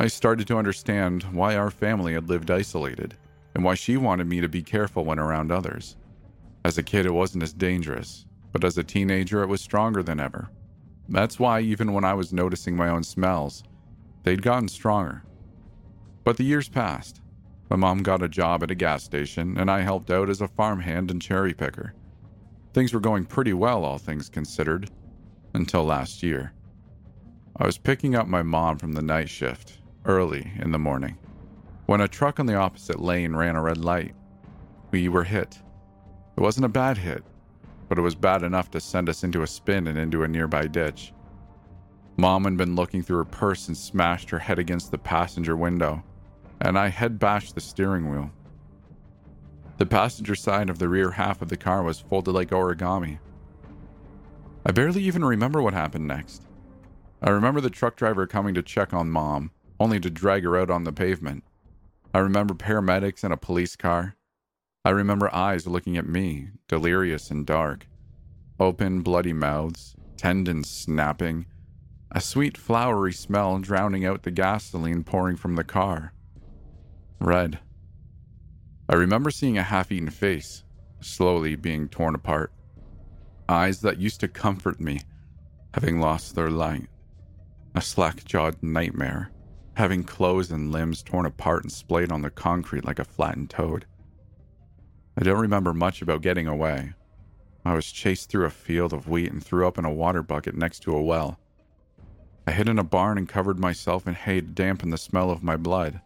I 0.00 0.06
started 0.06 0.46
to 0.46 0.56
understand 0.56 1.24
why 1.24 1.56
our 1.56 1.72
family 1.72 2.12
had 2.14 2.28
lived 2.28 2.52
isolated 2.52 3.16
and 3.56 3.64
why 3.64 3.74
she 3.74 3.96
wanted 3.96 4.28
me 4.28 4.40
to 4.40 4.48
be 4.48 4.62
careful 4.62 5.04
when 5.04 5.18
around 5.18 5.50
others. 5.50 5.96
As 6.64 6.78
a 6.78 6.84
kid, 6.84 7.04
it 7.04 7.10
wasn't 7.10 7.42
as 7.42 7.52
dangerous, 7.52 8.24
but 8.52 8.62
as 8.62 8.78
a 8.78 8.84
teenager, 8.84 9.42
it 9.42 9.48
was 9.48 9.60
stronger 9.60 10.04
than 10.04 10.20
ever. 10.20 10.50
That's 11.08 11.40
why, 11.40 11.62
even 11.62 11.92
when 11.92 12.04
I 12.04 12.14
was 12.14 12.32
noticing 12.32 12.76
my 12.76 12.88
own 12.90 13.02
smells, 13.02 13.64
they'd 14.22 14.40
gotten 14.40 14.68
stronger. 14.68 15.24
But 16.22 16.36
the 16.36 16.44
years 16.44 16.68
passed. 16.68 17.20
My 17.68 17.74
mom 17.74 18.04
got 18.04 18.22
a 18.22 18.28
job 18.28 18.62
at 18.62 18.70
a 18.70 18.76
gas 18.76 19.02
station, 19.02 19.58
and 19.58 19.68
I 19.68 19.80
helped 19.80 20.12
out 20.12 20.30
as 20.30 20.40
a 20.40 20.46
farmhand 20.46 21.10
and 21.10 21.20
cherry 21.20 21.54
picker. 21.54 21.92
Things 22.72 22.94
were 22.94 23.00
going 23.00 23.24
pretty 23.24 23.52
well, 23.52 23.84
all 23.84 23.98
things 23.98 24.28
considered, 24.28 24.92
until 25.54 25.82
last 25.82 26.22
year. 26.22 26.52
I 27.56 27.66
was 27.66 27.78
picking 27.78 28.14
up 28.14 28.28
my 28.28 28.44
mom 28.44 28.78
from 28.78 28.92
the 28.92 29.02
night 29.02 29.28
shift, 29.28 29.77
early 30.04 30.52
in 30.58 30.72
the 30.72 30.78
morning, 30.78 31.18
when 31.86 32.00
a 32.00 32.08
truck 32.08 32.38
on 32.38 32.46
the 32.46 32.54
opposite 32.54 33.00
lane 33.00 33.34
ran 33.34 33.56
a 33.56 33.62
red 33.62 33.78
light. 33.78 34.14
We 34.90 35.08
were 35.08 35.24
hit. 35.24 35.58
It 36.36 36.40
wasn't 36.40 36.66
a 36.66 36.70
bad 36.70 36.96
hit, 36.98 37.22
but 37.88 37.98
it 37.98 38.02
was 38.02 38.14
bad 38.14 38.42
enough 38.42 38.70
to 38.70 38.80
send 38.80 39.08
us 39.08 39.24
into 39.24 39.42
a 39.42 39.46
spin 39.46 39.86
and 39.86 39.98
into 39.98 40.22
a 40.22 40.28
nearby 40.28 40.66
ditch. 40.66 41.12
Mom 42.16 42.44
had 42.44 42.56
been 42.56 42.74
looking 42.74 43.02
through 43.02 43.18
her 43.18 43.24
purse 43.24 43.68
and 43.68 43.76
smashed 43.76 44.30
her 44.30 44.38
head 44.38 44.58
against 44.58 44.90
the 44.90 44.98
passenger 44.98 45.56
window, 45.56 46.02
and 46.60 46.78
I 46.78 46.88
head 46.88 47.18
bashed 47.18 47.54
the 47.54 47.60
steering 47.60 48.10
wheel. 48.10 48.30
The 49.78 49.86
passenger 49.86 50.34
side 50.34 50.70
of 50.70 50.78
the 50.78 50.88
rear 50.88 51.12
half 51.12 51.40
of 51.40 51.48
the 51.48 51.56
car 51.56 51.82
was 51.82 52.00
folded 52.00 52.32
like 52.32 52.50
origami. 52.50 53.20
I 54.66 54.72
barely 54.72 55.02
even 55.04 55.24
remember 55.24 55.62
what 55.62 55.74
happened 55.74 56.08
next. 56.08 56.42
I 57.22 57.30
remember 57.30 57.60
the 57.60 57.70
truck 57.70 57.96
driver 57.96 58.26
coming 58.26 58.54
to 58.54 58.62
check 58.62 58.92
on 58.92 59.10
mom, 59.10 59.52
only 59.80 60.00
to 60.00 60.10
drag 60.10 60.44
her 60.44 60.56
out 60.56 60.70
on 60.70 60.84
the 60.84 60.92
pavement. 60.92 61.44
I 62.12 62.18
remember 62.18 62.54
paramedics 62.54 63.22
and 63.22 63.32
a 63.32 63.36
police 63.36 63.76
car. 63.76 64.16
I 64.84 64.90
remember 64.90 65.34
eyes 65.34 65.66
looking 65.66 65.96
at 65.96 66.08
me, 66.08 66.48
delirious 66.66 67.30
and 67.30 67.46
dark. 67.46 67.86
Open, 68.58 69.02
bloody 69.02 69.32
mouths, 69.32 69.94
tendons 70.16 70.68
snapping, 70.68 71.46
a 72.10 72.20
sweet, 72.20 72.56
flowery 72.56 73.12
smell 73.12 73.58
drowning 73.58 74.04
out 74.04 74.22
the 74.22 74.30
gasoline 74.30 75.04
pouring 75.04 75.36
from 75.36 75.56
the 75.56 75.64
car. 75.64 76.14
Red. 77.20 77.60
I 78.88 78.94
remember 78.94 79.30
seeing 79.30 79.58
a 79.58 79.62
half 79.62 79.92
eaten 79.92 80.10
face, 80.10 80.64
slowly 81.00 81.54
being 81.54 81.88
torn 81.88 82.14
apart. 82.14 82.52
Eyes 83.48 83.82
that 83.82 83.98
used 83.98 84.20
to 84.20 84.28
comfort 84.28 84.80
me, 84.80 85.00
having 85.74 86.00
lost 86.00 86.34
their 86.34 86.50
light. 86.50 86.88
A 87.74 87.82
slack 87.82 88.24
jawed 88.24 88.62
nightmare 88.62 89.30
having 89.78 90.02
clothes 90.02 90.50
and 90.50 90.72
limbs 90.72 91.04
torn 91.04 91.24
apart 91.24 91.62
and 91.62 91.70
splayed 91.70 92.10
on 92.10 92.20
the 92.20 92.30
concrete 92.30 92.84
like 92.84 92.98
a 92.98 93.04
flattened 93.04 93.48
toad. 93.48 93.86
I 95.16 95.22
don't 95.22 95.40
remember 95.40 95.72
much 95.72 96.02
about 96.02 96.20
getting 96.20 96.48
away. 96.48 96.94
I 97.64 97.74
was 97.74 97.92
chased 97.92 98.28
through 98.28 98.46
a 98.46 98.50
field 98.50 98.92
of 98.92 99.08
wheat 99.08 99.30
and 99.30 99.40
threw 99.40 99.68
up 99.68 99.78
in 99.78 99.84
a 99.84 99.92
water 99.92 100.20
bucket 100.20 100.56
next 100.56 100.80
to 100.80 100.96
a 100.96 101.00
well. 101.00 101.38
I 102.44 102.50
hid 102.50 102.68
in 102.68 102.80
a 102.80 102.82
barn 102.82 103.18
and 103.18 103.28
covered 103.28 103.60
myself 103.60 104.08
in 104.08 104.14
hay 104.14 104.40
to 104.40 104.46
dampen 104.48 104.90
the 104.90 104.98
smell 104.98 105.30
of 105.30 105.44
my 105.44 105.56
blood. 105.56 106.00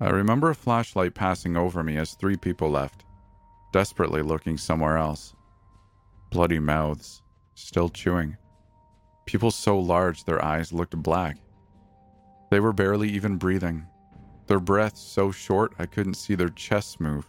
I 0.00 0.08
remember 0.08 0.48
a 0.48 0.54
flashlight 0.54 1.12
passing 1.12 1.58
over 1.58 1.82
me 1.82 1.98
as 1.98 2.14
three 2.14 2.38
people 2.38 2.70
left, 2.70 3.04
desperately 3.74 4.22
looking 4.22 4.56
somewhere 4.56 4.96
else. 4.96 5.34
Bloody 6.30 6.58
mouths, 6.58 7.20
still 7.54 7.90
chewing. 7.90 8.38
People 9.26 9.50
so 9.50 9.78
large 9.78 10.24
their 10.24 10.42
eyes 10.42 10.72
looked 10.72 10.96
black. 10.96 11.36
They 12.52 12.60
were 12.60 12.74
barely 12.74 13.08
even 13.08 13.38
breathing, 13.38 13.86
their 14.46 14.60
breaths 14.60 15.00
so 15.00 15.30
short 15.30 15.72
I 15.78 15.86
couldn't 15.86 16.18
see 16.18 16.34
their 16.34 16.50
chests 16.50 17.00
move. 17.00 17.26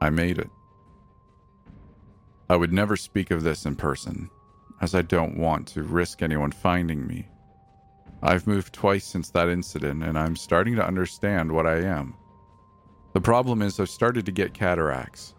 I 0.00 0.08
made 0.08 0.38
it. 0.38 0.50
I 2.48 2.54
would 2.54 2.72
never 2.72 2.96
speak 2.96 3.32
of 3.32 3.42
this 3.42 3.66
in 3.66 3.74
person, 3.74 4.30
as 4.80 4.94
I 4.94 5.02
don't 5.02 5.36
want 5.36 5.66
to 5.66 5.82
risk 5.82 6.22
anyone 6.22 6.52
finding 6.52 7.08
me. 7.08 7.26
I've 8.22 8.46
moved 8.46 8.72
twice 8.72 9.04
since 9.04 9.30
that 9.30 9.48
incident, 9.48 10.04
and 10.04 10.16
I'm 10.16 10.36
starting 10.36 10.76
to 10.76 10.86
understand 10.86 11.50
what 11.50 11.66
I 11.66 11.78
am. 11.78 12.14
The 13.14 13.20
problem 13.20 13.62
is, 13.62 13.80
I've 13.80 13.90
started 13.90 14.26
to 14.26 14.30
get 14.30 14.54
cataracts. 14.54 15.34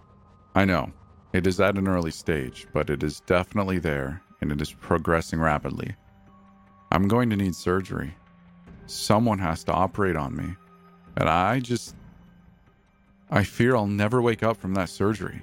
I 0.53 0.65
know, 0.65 0.91
it 1.31 1.47
is 1.47 1.61
at 1.61 1.77
an 1.77 1.87
early 1.87 2.11
stage, 2.11 2.67
but 2.73 2.89
it 2.89 3.03
is 3.03 3.21
definitely 3.21 3.79
there, 3.79 4.21
and 4.41 4.51
it 4.51 4.59
is 4.59 4.73
progressing 4.73 5.39
rapidly. 5.39 5.95
I'm 6.91 7.07
going 7.07 7.29
to 7.29 7.35
need 7.35 7.55
surgery. 7.55 8.15
Someone 8.85 9.39
has 9.39 9.63
to 9.65 9.73
operate 9.73 10.15
on 10.15 10.35
me. 10.35 10.55
And 11.17 11.29
I 11.29 11.59
just. 11.59 11.95
I 13.29 13.43
fear 13.43 13.75
I'll 13.75 13.87
never 13.87 14.21
wake 14.21 14.43
up 14.43 14.57
from 14.57 14.73
that 14.75 14.89
surgery. 14.89 15.41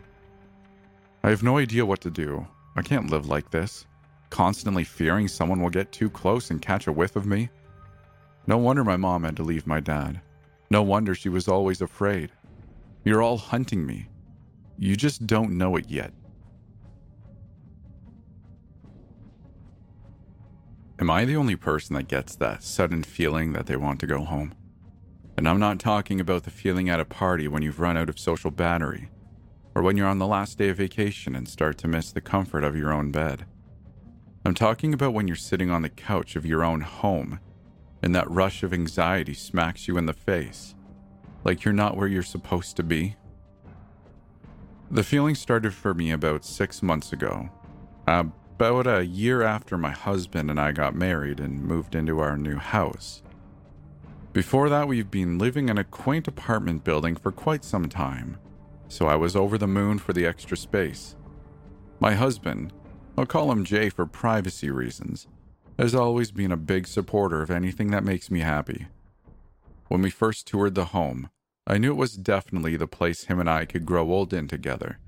I 1.22 1.30
have 1.30 1.42
no 1.42 1.58
idea 1.58 1.84
what 1.84 2.00
to 2.02 2.10
do. 2.10 2.46
I 2.76 2.82
can't 2.82 3.10
live 3.10 3.28
like 3.28 3.50
this, 3.50 3.86
constantly 4.30 4.84
fearing 4.84 5.28
someone 5.28 5.60
will 5.60 5.70
get 5.70 5.92
too 5.92 6.08
close 6.10 6.50
and 6.50 6.60
catch 6.62 6.86
a 6.86 6.92
whiff 6.92 7.16
of 7.16 7.26
me. 7.26 7.50
No 8.46 8.58
wonder 8.58 8.84
my 8.84 8.96
mom 8.96 9.24
had 9.24 9.36
to 9.36 9.42
leave 9.42 9.66
my 9.66 9.80
dad. 9.80 10.20
No 10.70 10.82
wonder 10.82 11.14
she 11.14 11.28
was 11.28 11.46
always 11.46 11.82
afraid. 11.82 12.30
You're 13.04 13.22
all 13.22 13.36
hunting 13.36 13.86
me. 13.86 14.08
You 14.78 14.96
just 14.96 15.26
don't 15.26 15.52
know 15.52 15.76
it 15.76 15.88
yet. 15.88 16.12
Am 21.04 21.11
I 21.11 21.26
the 21.26 21.37
only 21.37 21.54
person 21.54 21.96
that 21.96 22.08
gets 22.08 22.34
that 22.37 22.62
sudden 22.62 23.02
feeling 23.02 23.52
that 23.52 23.66
they 23.66 23.76
want 23.76 24.00
to 24.00 24.06
go 24.06 24.20
home? 24.20 24.54
And 25.37 25.46
I'm 25.46 25.61
not 25.61 25.78
talking 25.78 26.18
about 26.18 26.44
the 26.44 26.50
feeling 26.50 26.88
at 26.88 26.99
a 26.99 27.04
party 27.04 27.46
when 27.46 27.62
you've 27.62 27.78
run 27.78 27.99
out 27.99 28.08
of 28.08 28.18
social 28.18 28.50
battery, 28.50 29.11
or 29.75 29.82
when 29.82 29.99
you're 29.99 30.08
on 30.08 30.18
the 30.18 30.26
last 30.26 30.56
day 30.56 30.70
of 30.70 30.78
vacation 30.78 31.37
and 31.37 31.46
start 31.46 31.76
to 31.76 31.88
miss 31.88 32.11
the 32.11 32.23
comfort 32.23 32.64
of 32.64 32.75
your 32.75 32.90
own 32.90 33.11
bed. 33.11 33.44
I'm 34.46 34.54
talking 34.54 34.94
about 34.94 35.12
when 35.12 35.28
you're 35.28 35.37
sitting 35.37 35.70
on 35.70 35.82
the 35.82 35.90
couch 35.90 36.37
of 36.37 36.46
your 36.46 36.64
own 36.64 36.80
home 36.80 37.38
and 38.02 38.14
that 38.14 38.30
rush 38.30 38.62
of 38.62 38.73
anxiety 38.73 39.34
smacks 39.34 39.87
you 39.87 39.99
in 39.99 40.06
the 40.06 40.14
face, 40.14 40.75
like 41.44 41.66
you're 41.66 41.75
not 41.75 41.99
where 41.99 42.08
you're 42.08 42.23
supposed 42.23 42.78
to 42.78 42.82
be. 42.82 43.14
The 44.90 45.04
feeling 45.04 45.34
started 45.34 45.75
for 45.75 45.92
me 45.92 46.12
about 46.12 46.46
six 46.46 46.82
months 46.82 47.12
ago. 47.12 47.50
Uh, 48.06 48.25
about 48.54 48.87
a 48.87 49.04
year 49.04 49.42
after 49.42 49.76
my 49.76 49.90
husband 49.90 50.49
and 50.49 50.61
I 50.61 50.70
got 50.70 50.94
married 50.94 51.40
and 51.40 51.64
moved 51.64 51.96
into 51.96 52.20
our 52.20 52.37
new 52.37 52.56
house. 52.56 53.20
Before 54.32 54.68
that, 54.68 54.87
we've 54.87 55.11
been 55.11 55.38
living 55.38 55.68
in 55.68 55.76
a 55.76 55.84
quaint 55.84 56.28
apartment 56.28 56.84
building 56.84 57.16
for 57.16 57.32
quite 57.32 57.64
some 57.64 57.88
time, 57.88 58.38
so 58.88 59.06
I 59.06 59.16
was 59.16 59.34
over 59.34 59.58
the 59.58 59.66
moon 59.66 59.99
for 59.99 60.12
the 60.12 60.25
extra 60.25 60.56
space. 60.56 61.16
My 61.99 62.14
husband, 62.14 62.73
I'll 63.18 63.26
call 63.26 63.50
him 63.50 63.64
Jay 63.64 63.90
for 63.90 64.06
privacy 64.06 64.70
reasons, 64.70 65.26
has 65.76 65.94
always 65.94 66.30
been 66.30 66.52
a 66.52 66.56
big 66.56 66.87
supporter 66.87 67.42
of 67.42 67.50
anything 67.50 67.90
that 67.90 68.04
makes 68.04 68.30
me 68.30 68.40
happy. 68.40 68.87
When 69.88 70.00
we 70.00 70.11
first 70.11 70.46
toured 70.46 70.76
the 70.76 70.87
home, 70.87 71.28
I 71.66 71.78
knew 71.78 71.90
it 71.90 71.96
was 71.96 72.16
definitely 72.16 72.76
the 72.76 72.87
place 72.87 73.25
him 73.25 73.40
and 73.40 73.50
I 73.50 73.64
could 73.64 73.84
grow 73.84 74.12
old 74.12 74.32
in 74.32 74.46
together. 74.46 74.99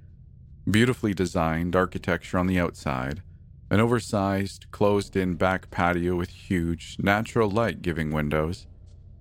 Beautifully 0.69 1.15
designed 1.15 1.76
architecture 1.76 2.38
on 2.38 2.49
the 2.49 2.59
outside, 2.59 3.23
an 3.71 3.81
oversized, 3.81 4.67
closed 4.71 5.17
in 5.17 5.35
back 5.35 5.71
patio 5.71 6.15
with 6.15 6.31
huge, 6.31 6.97
natural 6.99 7.51
light 7.51 7.83
giving 7.83 8.13
windows, 8.13 8.67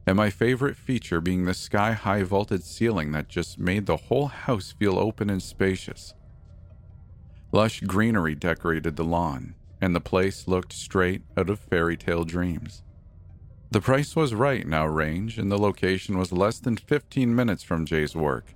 and 0.06 0.16
my 0.16 0.30
favorite 0.30 0.76
feature 0.76 1.20
being 1.20 1.46
the 1.46 1.54
sky 1.54 1.94
high 1.94 2.22
vaulted 2.22 2.64
ceiling 2.64 3.12
that 3.12 3.28
just 3.28 3.58
made 3.58 3.86
the 3.86 3.98
whole 3.98 4.28
house 4.28 4.74
feel 4.78 5.00
open 5.00 5.30
and 5.30 5.42
spacious. 5.42 6.14
Lush 7.52 7.82
greenery 7.82 8.36
decorated 8.36 8.96
the 8.96 9.04
lawn, 9.04 9.56
and 9.82 9.96
the 9.96 10.02
place 10.02 10.48
looked 10.48 10.74
straight 10.74 11.24
out 11.36 11.50
of 11.50 11.60
fairy 11.60 11.98
tale 11.98 12.24
dreams. 12.24 12.84
The 13.72 13.82
price 13.82 14.16
was 14.16 14.34
right 14.34 14.64
in 14.64 14.74
our 14.74 14.92
range, 14.92 15.40
and 15.40 15.52
the 15.52 15.58
location 15.58 16.18
was 16.18 16.32
less 16.32 16.60
than 16.60 16.78
15 16.78 17.36
minutes 17.36 17.64
from 17.64 17.86
Jay's 17.86 18.16
work. 18.16 18.54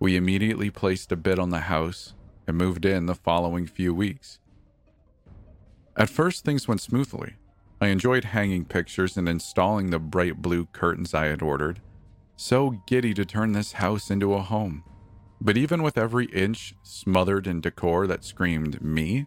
We 0.00 0.16
immediately 0.16 0.68
placed 0.68 1.12
a 1.12 1.16
bid 1.16 1.38
on 1.38 1.50
the 1.50 1.60
house 1.60 2.14
and 2.46 2.58
moved 2.58 2.84
in 2.84 3.06
the 3.06 3.14
following 3.14 3.66
few 3.66 3.94
weeks. 3.94 4.40
At 5.96 6.10
first, 6.10 6.44
things 6.44 6.66
went 6.66 6.80
smoothly. 6.80 7.34
I 7.80 7.88
enjoyed 7.88 8.24
hanging 8.24 8.64
pictures 8.64 9.16
and 9.16 9.28
installing 9.28 9.90
the 9.90 9.98
bright 9.98 10.40
blue 10.40 10.66
curtains 10.66 11.14
I 11.14 11.26
had 11.26 11.42
ordered. 11.42 11.80
So 12.36 12.82
giddy 12.86 13.12
to 13.14 13.24
turn 13.24 13.52
this 13.52 13.72
house 13.72 14.10
into 14.10 14.34
a 14.34 14.42
home. 14.42 14.84
But 15.40 15.56
even 15.56 15.82
with 15.82 15.98
every 15.98 16.26
inch 16.26 16.74
smothered 16.82 17.46
in 17.46 17.60
decor 17.60 18.06
that 18.06 18.24
screamed 18.24 18.80
me, 18.80 19.26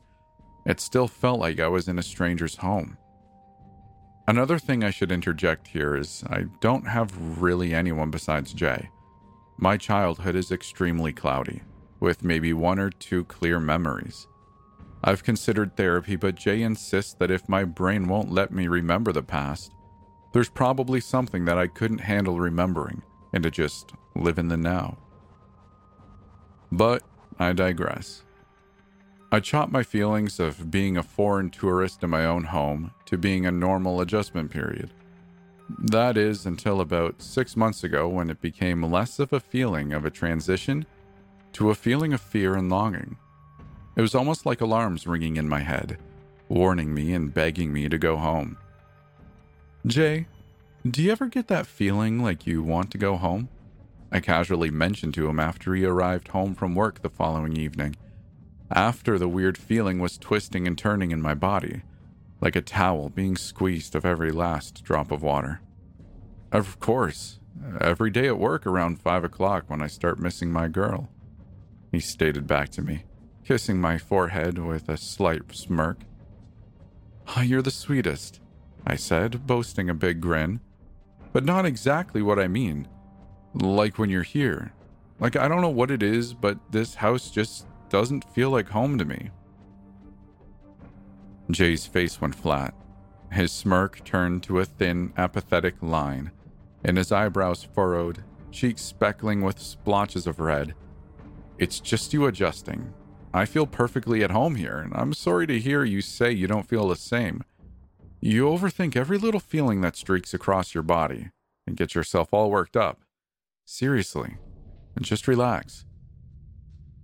It 0.66 0.80
still 0.80 1.08
felt 1.08 1.40
like 1.40 1.60
I 1.60 1.68
was 1.68 1.88
in 1.88 2.00
a 2.00 2.04
stranger's 2.04 2.58
home. 2.58 2.98
Another 4.28 4.58
thing 4.58 4.84
I 4.84 4.90
should 4.90 5.12
interject 5.12 5.68
here 5.68 5.96
is 5.96 6.24
I 6.28 6.46
don't 6.60 6.88
have 6.88 7.42
really 7.42 7.74
anyone 7.74 8.10
besides 8.10 8.54
Jay. 8.54 8.90
My 9.58 9.78
childhood 9.78 10.36
is 10.36 10.52
extremely 10.52 11.14
cloudy, 11.14 11.62
with 12.00 12.24
maybe 12.24 12.52
one 12.52 12.80
or 12.80 12.90
two 12.90 13.26
clear 13.26 13.60
memories. 13.60 14.28
I've 15.08 15.24
considered 15.24 15.78
therapy, 15.78 16.16
but 16.16 16.34
Jay 16.34 16.64
insists 16.64 17.14
that 17.20 17.30
if 17.30 17.48
my 17.48 17.64
brain 17.64 18.08
won't 18.08 18.32
let 18.32 18.52
me 18.52 18.68
remember 18.68 19.12
the 19.12 19.22
past, 19.22 19.72
there's 20.34 20.50
probably 20.50 21.00
something 21.00 21.46
that 21.46 21.60
I 21.60 21.68
couldn't 21.68 22.00
handle 22.00 22.40
remembering 22.40 23.04
and 23.32 23.44
to 23.44 23.52
just 23.52 23.94
live 24.16 24.40
in 24.40 24.48
the 24.48 24.58
now. 24.58 24.98
But 26.72 27.04
I 27.38 27.54
digress. 27.54 28.24
I 29.32 29.42
chop 29.42 29.70
my 29.70 29.84
feelings 29.84 30.40
of 30.40 30.72
being 30.72 30.98
a 30.98 31.04
foreign 31.04 31.52
tourist 31.52 32.02
in 32.02 32.10
my 32.10 32.26
own 32.26 32.46
home 32.46 32.92
to 33.06 33.16
being 33.16 33.46
a 33.46 33.52
normal 33.52 34.02
adjustment 34.02 34.50
period. 34.50 34.90
That 35.70 36.18
is 36.18 36.48
until 36.48 36.82
about 36.82 37.22
six 37.22 37.56
months 37.56 37.84
ago 37.84 38.08
when 38.08 38.32
it 38.32 38.42
became 38.42 38.82
less 38.82 39.20
of 39.20 39.32
a 39.34 39.40
feeling 39.40 39.94
of 39.94 40.04
a 40.04 40.10
transition 40.10 40.88
to 41.54 41.70
a 41.70 41.76
feeling 41.76 42.12
of 42.12 42.22
fear 42.22 42.56
and 42.56 42.70
longing. 42.70 43.18
It 43.96 44.02
was 44.02 44.16
almost 44.16 44.46
like 44.46 44.62
alarms 44.62 45.08
ringing 45.08 45.38
in 45.38 45.48
my 45.48 45.62
head, 45.62 45.98
warning 46.50 46.94
me 46.94 47.14
and 47.14 47.34
begging 47.34 47.72
me 47.72 47.88
to 47.88 47.98
go 47.98 48.18
home. 48.18 48.58
Jay, 49.86 50.28
do 50.90 51.02
you 51.02 51.12
ever 51.12 51.28
get 51.28 51.48
that 51.48 51.66
feeling 51.66 52.22
like 52.22 52.46
you 52.46 52.62
want 52.62 52.92
to 52.92 52.98
go 52.98 53.16
home? 53.16 53.50
I 54.12 54.20
casually 54.20 54.70
mentioned 54.70 55.14
to 55.16 55.28
him 55.28 55.40
after 55.40 55.74
he 55.74 55.86
arrived 55.86 56.30
home 56.30 56.56
from 56.56 56.76
work 56.76 57.02
the 57.02 57.10
following 57.10 57.56
evening, 57.56 57.96
after 58.70 59.18
the 59.18 59.30
weird 59.30 59.58
feeling 59.58 60.00
was 60.00 60.18
twisting 60.18 60.68
and 60.68 60.78
turning 60.78 61.12
in 61.12 61.22
my 61.22 61.34
body, 61.34 61.82
like 62.42 62.56
a 62.56 62.62
towel 62.62 63.10
being 63.10 63.38
squeezed 63.38 63.96
of 63.96 64.06
every 64.06 64.32
last 64.32 64.84
drop 64.84 65.12
of 65.12 65.24
water. 65.24 65.62
Of 66.52 66.80
course, 66.80 67.40
every 67.80 68.10
day 68.10 68.28
at 68.28 68.38
work 68.38 68.66
around 68.66 69.02
five 69.02 69.24
o'clock 69.24 69.66
when 69.68 69.82
I 69.82 69.88
start 69.88 70.20
missing 70.20 70.52
my 70.52 70.68
girl, 70.68 71.10
he 71.92 72.00
stated 72.00 72.46
back 72.46 72.70
to 72.70 72.82
me 72.82 73.04
kissing 73.46 73.80
my 73.80 73.98
forehead 73.98 74.58
with 74.58 74.90
a 74.90 74.98
slight 74.98 75.44
smirk. 75.56 76.00
Oh, 77.36 77.42
you're 77.42 77.62
the 77.62 77.72
sweetest, 77.72 78.42
I 78.86 78.96
said, 78.96 79.46
boasting 79.46 79.90
a 79.90 79.94
big 79.94 80.20
grin. 80.20 80.60
But 81.32 81.46
not 81.46 81.66
exactly 81.66 82.22
what 82.22 82.40
I 82.40 82.48
mean. 82.48 82.88
Like 83.54 83.98
when 84.00 84.10
you're 84.10 84.24
here. 84.24 84.74
Like, 85.20 85.36
I 85.36 85.48
don't 85.48 85.62
know 85.62 85.70
what 85.70 85.92
it 85.92 86.02
is, 86.02 86.34
but 86.34 86.58
this 86.72 86.96
house 86.96 87.30
just 87.30 87.68
doesn't 87.90 88.30
feel 88.34 88.50
like 88.50 88.70
home 88.70 88.98
to 88.98 89.06
me. 89.06 89.30
Jay's 91.52 91.86
face 91.86 92.20
went 92.20 92.36
flat. 92.36 92.74
His 93.32 93.52
smirk 93.52 94.04
turned 94.04 94.44
to 94.44 94.60
a 94.60 94.66
thin, 94.66 95.14
apathetic 95.18 95.76
line, 95.82 96.32
and 96.84 96.98
his 96.98 97.12
eyebrows 97.12 97.64
furrowed, 97.64 98.24
cheeks 98.52 98.82
speckling 98.82 99.42
with 99.42 99.60
splotches 99.60 100.26
of 100.26 100.40
red. 100.40 100.74
It's 101.58 101.80
just 101.80 102.14
you 102.14 102.26
adjusting, 102.26 102.94
I 103.36 103.44
feel 103.44 103.68
perfectly 103.68 104.24
at 104.24 104.32
home 104.32 104.56
here, 104.56 104.78
and 104.78 104.94
I'm 104.96 105.12
sorry 105.12 105.46
to 105.48 105.60
hear 105.60 105.84
you 105.84 106.00
say 106.00 106.32
you 106.32 106.48
don't 106.48 106.70
feel 106.70 106.88
the 106.88 106.96
same. 106.96 107.44
You 108.22 108.46
overthink 108.46 108.96
every 108.96 109.18
little 109.18 109.42
feeling 109.42 109.82
that 109.82 109.98
streaks 109.98 110.34
across 110.34 110.74
your 110.74 110.84
body 110.84 111.32
and 111.68 111.76
get 111.76 111.96
yourself 111.96 112.30
all 112.32 112.50
worked 112.50 112.78
up. 112.78 113.02
Seriously, 113.66 114.38
and 114.96 115.04
just 115.04 115.28
relax. 115.28 115.84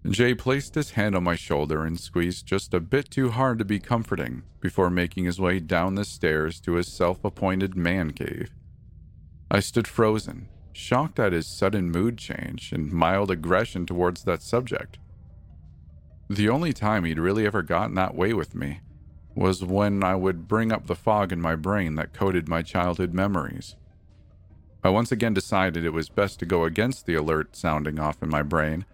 Jay 0.09 0.33
placed 0.33 0.75
his 0.75 0.91
hand 0.91 1.15
on 1.15 1.23
my 1.25 1.35
shoulder 1.35 1.83
and 1.83 1.99
squeezed 1.99 2.45
just 2.45 2.73
a 2.73 2.79
bit 2.79 3.11
too 3.11 3.31
hard 3.31 3.59
to 3.59 3.65
be 3.65 3.79
comforting 3.79 4.43
before 4.61 4.89
making 4.89 5.25
his 5.25 5.37
way 5.37 5.59
down 5.59 5.95
the 5.95 6.05
stairs 6.05 6.61
to 6.61 6.75
his 6.75 6.87
self 6.87 7.25
appointed 7.25 7.75
man 7.75 8.11
cave. 8.11 8.55
I 9.51 9.59
stood 9.59 9.85
frozen, 9.85 10.47
shocked 10.71 11.19
at 11.19 11.33
his 11.33 11.45
sudden 11.45 11.91
mood 11.91 12.17
change 12.17 12.71
and 12.71 12.89
mild 12.89 13.29
aggression 13.29 13.85
towards 13.85 14.23
that 14.23 14.41
subject. 14.41 14.97
The 16.31 16.47
only 16.47 16.71
time 16.71 17.03
he'd 17.03 17.19
really 17.19 17.45
ever 17.45 17.61
gotten 17.61 17.95
that 17.95 18.15
way 18.15 18.31
with 18.33 18.55
me 18.55 18.79
was 19.35 19.65
when 19.65 20.01
I 20.01 20.15
would 20.15 20.47
bring 20.47 20.71
up 20.71 20.87
the 20.87 20.95
fog 20.95 21.33
in 21.33 21.41
my 21.41 21.57
brain 21.57 21.95
that 21.95 22.13
coded 22.13 22.47
my 22.47 22.61
childhood 22.61 23.13
memories. 23.13 23.75
I 24.81 24.91
once 24.91 25.11
again 25.11 25.33
decided 25.33 25.83
it 25.83 25.91
was 25.91 26.07
best 26.07 26.39
to 26.39 26.45
go 26.45 26.63
against 26.63 27.05
the 27.05 27.15
alert 27.15 27.57
sounding 27.57 27.99
off 27.99 28.23
in 28.23 28.29
my 28.29 28.43
brain 28.43 28.85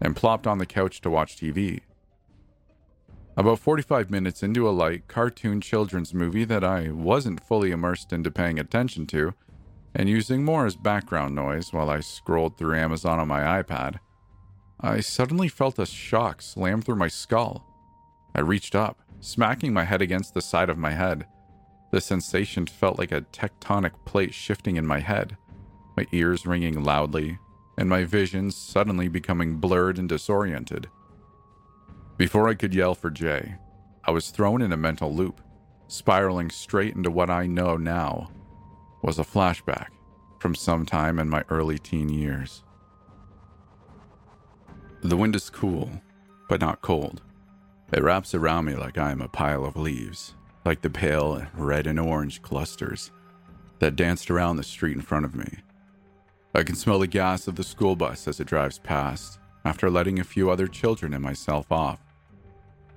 and 0.00 0.16
plopped 0.16 0.48
on 0.48 0.58
the 0.58 0.66
couch 0.66 1.00
to 1.02 1.10
watch 1.10 1.36
TV. 1.36 1.82
About 3.36 3.60
45 3.60 4.10
minutes 4.10 4.42
into 4.42 4.68
a 4.68 4.70
light 4.70 5.06
cartoon 5.06 5.60
children's 5.60 6.12
movie 6.12 6.44
that 6.44 6.64
I 6.64 6.90
wasn't 6.90 7.44
fully 7.44 7.70
immersed 7.70 8.12
into 8.12 8.32
paying 8.32 8.58
attention 8.58 9.06
to, 9.08 9.34
and 9.94 10.08
using 10.08 10.44
more 10.44 10.66
as 10.66 10.74
background 10.74 11.36
noise 11.36 11.72
while 11.72 11.88
I 11.88 12.00
scrolled 12.00 12.58
through 12.58 12.76
Amazon 12.76 13.20
on 13.20 13.28
my 13.28 13.62
iPad, 13.62 14.00
I 14.82 15.00
suddenly 15.00 15.48
felt 15.48 15.78
a 15.78 15.84
shock 15.84 16.40
slam 16.40 16.80
through 16.80 16.96
my 16.96 17.08
skull. 17.08 17.66
I 18.34 18.40
reached 18.40 18.74
up, 18.74 19.02
smacking 19.20 19.74
my 19.74 19.84
head 19.84 20.00
against 20.00 20.32
the 20.32 20.40
side 20.40 20.70
of 20.70 20.78
my 20.78 20.92
head. 20.92 21.26
The 21.92 22.00
sensation 22.00 22.66
felt 22.66 22.98
like 22.98 23.12
a 23.12 23.20
tectonic 23.20 23.92
plate 24.06 24.32
shifting 24.32 24.76
in 24.76 24.86
my 24.86 25.00
head, 25.00 25.36
my 25.96 26.06
ears 26.12 26.46
ringing 26.46 26.82
loudly, 26.82 27.38
and 27.76 27.90
my 27.90 28.04
vision 28.04 28.50
suddenly 28.50 29.08
becoming 29.08 29.56
blurred 29.56 29.98
and 29.98 30.08
disoriented. 30.08 30.88
Before 32.16 32.48
I 32.48 32.54
could 32.54 32.74
yell 32.74 32.94
for 32.94 33.10
Jay, 33.10 33.56
I 34.04 34.12
was 34.12 34.30
thrown 34.30 34.62
in 34.62 34.72
a 34.72 34.78
mental 34.78 35.12
loop, 35.12 35.42
spiraling 35.88 36.50
straight 36.50 36.94
into 36.94 37.10
what 37.10 37.28
I 37.28 37.46
know 37.46 37.76
now 37.76 38.30
was 39.02 39.18
a 39.18 39.24
flashback 39.24 39.88
from 40.38 40.54
some 40.54 40.86
time 40.86 41.18
in 41.18 41.28
my 41.28 41.44
early 41.50 41.78
teen 41.78 42.08
years. 42.08 42.62
The 45.02 45.16
wind 45.16 45.34
is 45.34 45.48
cool, 45.48 45.90
but 46.48 46.60
not 46.60 46.82
cold. 46.82 47.22
It 47.92 48.02
wraps 48.02 48.34
around 48.34 48.66
me 48.66 48.74
like 48.74 48.98
I 48.98 49.10
am 49.10 49.22
a 49.22 49.28
pile 49.28 49.64
of 49.64 49.76
leaves, 49.76 50.34
like 50.64 50.82
the 50.82 50.90
pale 50.90 51.46
red 51.54 51.86
and 51.86 51.98
orange 51.98 52.42
clusters 52.42 53.10
that 53.78 53.96
danced 53.96 54.30
around 54.30 54.56
the 54.56 54.62
street 54.62 54.94
in 54.94 55.00
front 55.02 55.24
of 55.24 55.34
me. 55.34 55.58
I 56.54 56.64
can 56.64 56.74
smell 56.74 56.98
the 56.98 57.06
gas 57.06 57.48
of 57.48 57.56
the 57.56 57.64
school 57.64 57.96
bus 57.96 58.28
as 58.28 58.40
it 58.40 58.46
drives 58.46 58.78
past, 58.78 59.38
after 59.64 59.90
letting 59.90 60.18
a 60.18 60.24
few 60.24 60.50
other 60.50 60.66
children 60.66 61.14
and 61.14 61.22
myself 61.22 61.72
off. 61.72 62.00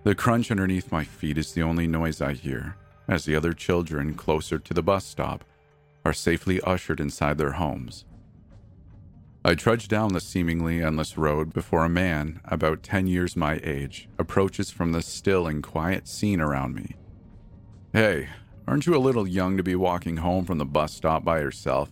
The 0.03 0.13
crunch 0.13 0.51
underneath 0.51 0.91
my 0.91 1.05
feet 1.05 1.37
is 1.37 1.53
the 1.53 1.63
only 1.63 1.87
noise 1.87 2.19
I 2.19 2.33
hear, 2.33 2.75
as 3.07 3.23
the 3.23 3.35
other 3.35 3.53
children 3.53 4.13
closer 4.13 4.59
to 4.59 4.73
the 4.73 4.83
bus 4.83 5.05
stop 5.05 5.45
are 6.03 6.13
safely 6.13 6.59
ushered 6.61 6.99
inside 6.99 7.37
their 7.37 7.53
homes. 7.53 8.03
I 9.45 9.55
trudge 9.55 9.89
down 9.89 10.13
the 10.13 10.21
seemingly 10.21 10.81
endless 10.81 11.17
road 11.17 11.51
before 11.51 11.83
a 11.83 11.89
man, 11.89 12.39
about 12.45 12.81
10 12.81 13.07
years 13.07 13.35
my 13.35 13.59
age, 13.61 14.07
approaches 14.17 14.71
from 14.71 14.93
the 14.93 15.01
still 15.01 15.47
and 15.47 15.61
quiet 15.61 16.07
scene 16.07 16.39
around 16.39 16.75
me. 16.75 16.95
Hey, 17.91 18.29
aren't 18.65 18.85
you 18.85 18.95
a 18.95 18.97
little 18.97 19.27
young 19.27 19.57
to 19.57 19.63
be 19.63 19.75
walking 19.75 20.17
home 20.17 20.45
from 20.45 20.59
the 20.59 20.65
bus 20.65 20.93
stop 20.93 21.25
by 21.25 21.41
yourself? 21.41 21.91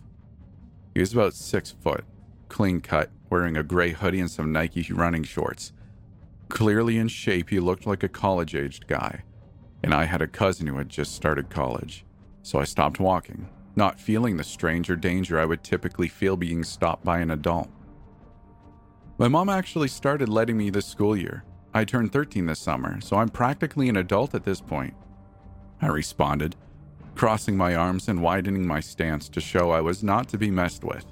He 0.94 1.00
was 1.00 1.12
about 1.12 1.34
six 1.34 1.70
foot, 1.70 2.06
clean 2.48 2.80
cut, 2.80 3.10
wearing 3.28 3.58
a 3.58 3.62
gray 3.62 3.90
hoodie 3.90 4.20
and 4.20 4.30
some 4.30 4.50
Nike 4.50 4.90
running 4.90 5.22
shorts. 5.22 5.74
Clearly 6.48 6.96
in 6.96 7.08
shape, 7.08 7.50
he 7.50 7.60
looked 7.60 7.86
like 7.86 8.02
a 8.02 8.08
college 8.08 8.54
aged 8.54 8.86
guy, 8.86 9.24
and 9.82 9.92
I 9.92 10.04
had 10.04 10.22
a 10.22 10.26
cousin 10.26 10.68
who 10.68 10.78
had 10.78 10.88
just 10.88 11.14
started 11.14 11.50
college, 11.50 12.06
so 12.42 12.58
I 12.58 12.64
stopped 12.64 12.98
walking 12.98 13.50
not 13.76 14.00
feeling 14.00 14.36
the 14.36 14.44
strange 14.44 14.90
or 14.90 14.96
danger 14.96 15.38
I 15.38 15.44
would 15.44 15.62
typically 15.62 16.08
feel 16.08 16.36
being 16.36 16.64
stopped 16.64 17.04
by 17.04 17.20
an 17.20 17.30
adult. 17.30 17.68
My 19.18 19.28
mom 19.28 19.48
actually 19.48 19.88
started 19.88 20.28
letting 20.28 20.56
me 20.56 20.70
this 20.70 20.86
school 20.86 21.16
year. 21.16 21.44
I 21.74 21.84
turned 21.84 22.12
13 22.12 22.46
this 22.46 22.58
summer, 22.58 23.00
so 23.00 23.16
I'm 23.16 23.28
practically 23.28 23.88
an 23.88 23.96
adult 23.96 24.34
at 24.34 24.44
this 24.44 24.60
point. 24.60 24.94
I 25.80 25.86
responded, 25.86 26.56
crossing 27.14 27.56
my 27.56 27.74
arms 27.74 28.08
and 28.08 28.22
widening 28.22 28.66
my 28.66 28.80
stance 28.80 29.28
to 29.30 29.40
show 29.40 29.70
I 29.70 29.80
was 29.80 30.02
not 30.02 30.28
to 30.28 30.38
be 30.38 30.50
messed 30.50 30.84
with. 30.84 31.06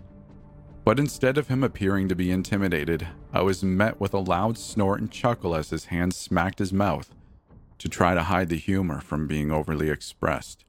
But 0.84 0.98
instead 0.98 1.38
of 1.38 1.48
him 1.48 1.62
appearing 1.62 2.08
to 2.08 2.16
be 2.16 2.30
intimidated, 2.30 3.06
I 3.32 3.42
was 3.42 3.62
met 3.62 4.00
with 4.00 4.14
a 4.14 4.18
loud 4.18 4.58
snort 4.58 5.00
and 5.00 5.10
chuckle 5.10 5.54
as 5.54 5.70
his 5.70 5.86
hand 5.86 6.14
smacked 6.14 6.58
his 6.58 6.72
mouth 6.72 7.14
to 7.78 7.88
try 7.88 8.14
to 8.14 8.24
hide 8.24 8.48
the 8.48 8.56
humor 8.56 9.00
from 9.00 9.26
being 9.26 9.50
overly 9.50 9.88
expressed. 9.88 10.64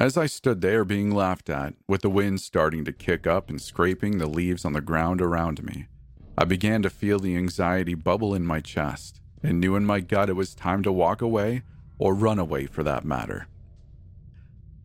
As 0.00 0.16
I 0.16 0.26
stood 0.26 0.60
there 0.60 0.84
being 0.84 1.10
laughed 1.10 1.50
at, 1.50 1.74
with 1.88 2.02
the 2.02 2.08
wind 2.08 2.40
starting 2.40 2.84
to 2.84 2.92
kick 2.92 3.26
up 3.26 3.50
and 3.50 3.60
scraping 3.60 4.18
the 4.18 4.28
leaves 4.28 4.64
on 4.64 4.72
the 4.72 4.80
ground 4.80 5.20
around 5.20 5.64
me, 5.64 5.88
I 6.36 6.44
began 6.44 6.82
to 6.82 6.90
feel 6.90 7.18
the 7.18 7.36
anxiety 7.36 7.94
bubble 7.94 8.32
in 8.32 8.46
my 8.46 8.60
chest 8.60 9.20
and 9.42 9.58
knew 9.58 9.74
in 9.74 9.84
my 9.84 9.98
gut 9.98 10.30
it 10.30 10.34
was 10.34 10.54
time 10.54 10.84
to 10.84 10.92
walk 10.92 11.20
away 11.20 11.62
or 11.98 12.14
run 12.14 12.38
away 12.38 12.66
for 12.66 12.84
that 12.84 13.04
matter. 13.04 13.48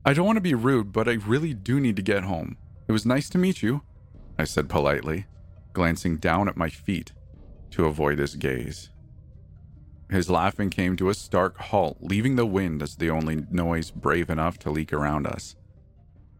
I 0.03 0.13
don't 0.13 0.25
want 0.25 0.37
to 0.37 0.41
be 0.41 0.55
rude, 0.55 0.91
but 0.91 1.07
I 1.07 1.13
really 1.13 1.53
do 1.53 1.79
need 1.79 1.95
to 1.97 2.01
get 2.01 2.23
home. 2.23 2.57
It 2.87 2.91
was 2.91 3.05
nice 3.05 3.29
to 3.29 3.37
meet 3.37 3.61
you, 3.61 3.83
I 4.39 4.45
said 4.45 4.67
politely, 4.67 5.27
glancing 5.73 6.17
down 6.17 6.49
at 6.49 6.57
my 6.57 6.69
feet 6.69 7.11
to 7.69 7.85
avoid 7.85 8.17
his 8.17 8.33
gaze. 8.33 8.89
His 10.13 10.29
laughing 10.29 10.69
came 10.69 10.95
to 10.97 11.09
a 11.09 11.13
stark 11.13 11.57
halt, 11.57 11.97
leaving 12.01 12.35
the 12.35 12.45
wind 12.45 12.81
as 12.81 12.95
the 12.95 13.09
only 13.09 13.45
noise 13.51 13.91
brave 13.91 14.29
enough 14.29 14.57
to 14.59 14.69
leak 14.69 14.93
around 14.93 15.25
us. 15.27 15.55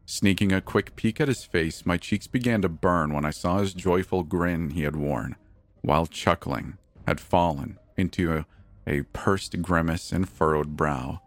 Sneaking 0.06 0.52
a 0.52 0.62
quick 0.62 0.96
peek 0.96 1.22
at 1.22 1.28
his 1.28 1.46
face, 1.46 1.86
my 1.86 1.98
cheeks 1.98 2.28
began 2.28 2.62
to 2.62 2.70
burn 2.70 3.14
when 3.14 3.26
I 3.26 3.32
saw 3.32 3.60
his 3.60 3.74
joyful 3.74 4.24
grin 4.24 4.72
he 4.72 4.84
had 4.84 4.96
worn, 4.96 5.36
while 5.82 6.06
chuckling, 6.06 6.78
had 7.08 7.20
fallen 7.20 7.80
into 7.98 8.34
a, 8.34 8.46
a 8.86 9.04
pursed 9.14 9.62
grimace 9.62 10.12
and 10.12 10.28
furrowed 10.28 10.76
brow, 10.76 11.22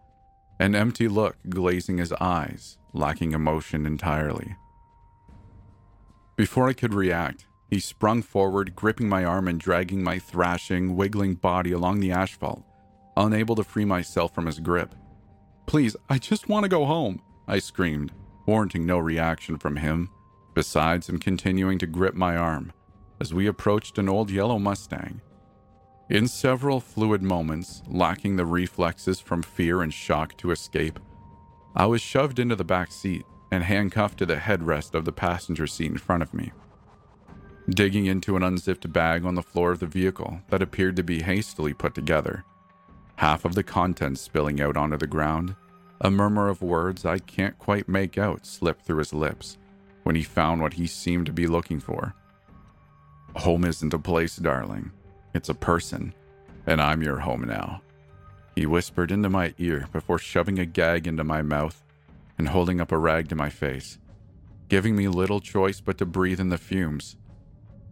an 0.61 0.75
empty 0.75 1.09
look 1.09 1.37
glazing 1.49 1.99
his 1.99 2.13
eyes, 2.15 2.77
lacking 2.93 3.33
emotion 3.33 3.87
entirely. 3.87 4.57
Before 6.37 6.69
I 6.69 6.75
could 6.75 6.93
react, 6.93 7.46
he 7.69 7.81
sprung 7.81 8.23
forward, 8.23 8.77
gripping 8.77 9.09
my 9.09 9.25
arm 9.25 9.49
and 9.49 9.61
dragging 9.61 10.03
my 10.03 10.19
thrashing, 10.19 10.97
wiggling 10.97 11.35
body 11.35 11.73
along 11.73 12.01
the 12.01 12.13
asphalt, 12.13 12.65
unable 13.17 13.57
to 13.57 13.65
free 13.65 13.85
myself 13.85 14.35
from 14.35 14.47
his 14.47 14.61
grip. 14.61 14.95
Please, 15.67 15.97
I 16.09 16.19
just 16.19 16.49
want 16.49 16.65
to 16.65 16.69
go 16.69 16.85
home, 16.85 17.21
I 17.49 17.59
screamed, 17.59 18.13
warranting 18.47 18.87
no 18.87 18.99
reaction 18.99 19.59
from 19.59 19.77
him, 19.77 20.11
besides 20.55 21.09
him 21.09 21.19
continuing 21.19 21.79
to 21.79 21.87
grip 21.87 22.15
my 22.15 22.37
arm 22.37 22.73
as 23.21 23.35
we 23.35 23.47
approached 23.47 23.99
an 23.99 24.09
old 24.09 24.31
yellow 24.31 24.59
Mustang. 24.59 25.21
In 26.09 26.29
several 26.29 26.81
fluid 26.81 27.23
moments, 27.23 27.83
lacking 27.89 28.37
the 28.37 28.47
reflexes 28.47 29.21
from 29.21 29.43
fear 29.43 29.83
and 29.83 29.93
shock 29.93 30.37
to 30.39 30.51
escape, 30.51 31.01
I 31.75 31.87
was 31.87 32.01
shoved 32.01 32.39
into 32.39 32.57
the 32.57 32.65
back 32.65 32.93
seat 32.93 33.25
and 33.51 33.65
handcuffed 33.65 34.19
to 34.19 34.27
the 34.27 34.37
headrest 34.37 34.95
of 34.95 35.05
the 35.05 35.13
passenger 35.13 35.67
seat 35.67 35.91
in 35.91 35.99
front 35.99 36.23
of 36.23 36.33
me. 36.33 36.53
Digging 37.69 38.07
into 38.07 38.37
an 38.37 38.45
unzipped 38.45 38.93
bag 38.93 39.25
on 39.25 39.35
the 39.35 39.43
floor 39.43 39.73
of 39.73 39.81
the 39.81 39.87
vehicle 39.87 40.41
that 40.51 40.63
appeared 40.63 40.95
to 40.97 41.03
be 41.03 41.23
hastily 41.23 41.75
put 41.75 41.95
together, 41.97 42.45
half 43.17 43.45
of 43.45 43.55
the 43.55 43.65
contents 43.65 44.21
spilling 44.21 44.61
out 44.61 44.77
onto 44.77 44.97
the 44.97 45.07
ground, 45.09 45.57
a 46.01 46.11
murmur 46.11 46.49
of 46.49 46.63
words 46.63 47.05
I 47.05 47.19
can't 47.19 47.59
quite 47.59 47.89
make 47.89 48.17
out 48.17 48.47
slipped 48.47 48.85
through 48.87 48.99
his 48.99 49.13
lips 49.13 49.59
when 50.05 50.15
he 50.15 50.23
found 50.23 50.61
what 50.61 50.75
he 50.75 50.87
seemed 50.87 51.27
to 51.27 51.33
be 51.33 51.49
looking 51.49 51.81
for. 51.81 52.15
Home 53.35 53.65
isn't 53.65 53.95
a 53.95 53.99
place, 53.99 54.37
darling. 54.37 54.93
It's 55.35 55.49
a 55.49 55.55
person, 55.55 56.15
and 56.67 56.81
I'm 56.81 57.03
your 57.03 57.19
home 57.19 57.43
now. 57.43 57.83
He 58.55 58.65
whispered 58.65 59.11
into 59.11 59.29
my 59.29 59.55
ear 59.59 59.89
before 59.93 60.19
shoving 60.19 60.61
a 60.61 60.67
gag 60.67 61.09
into 61.09 61.25
my 61.25 61.43
mouth 61.43 61.83
and 62.39 62.49
holding 62.49 62.81
up 62.81 62.93
a 62.93 62.99
rag 62.99 63.29
to 63.31 63.35
my 63.35 63.51
face, 63.51 63.99
giving 64.69 64.95
me 64.95 65.09
little 65.09 65.41
choice 65.41 65.81
but 65.81 65.99
to 65.99 66.07
breathe 66.07 66.39
in 66.39 66.51
the 66.51 66.59
fumes. 66.59 67.17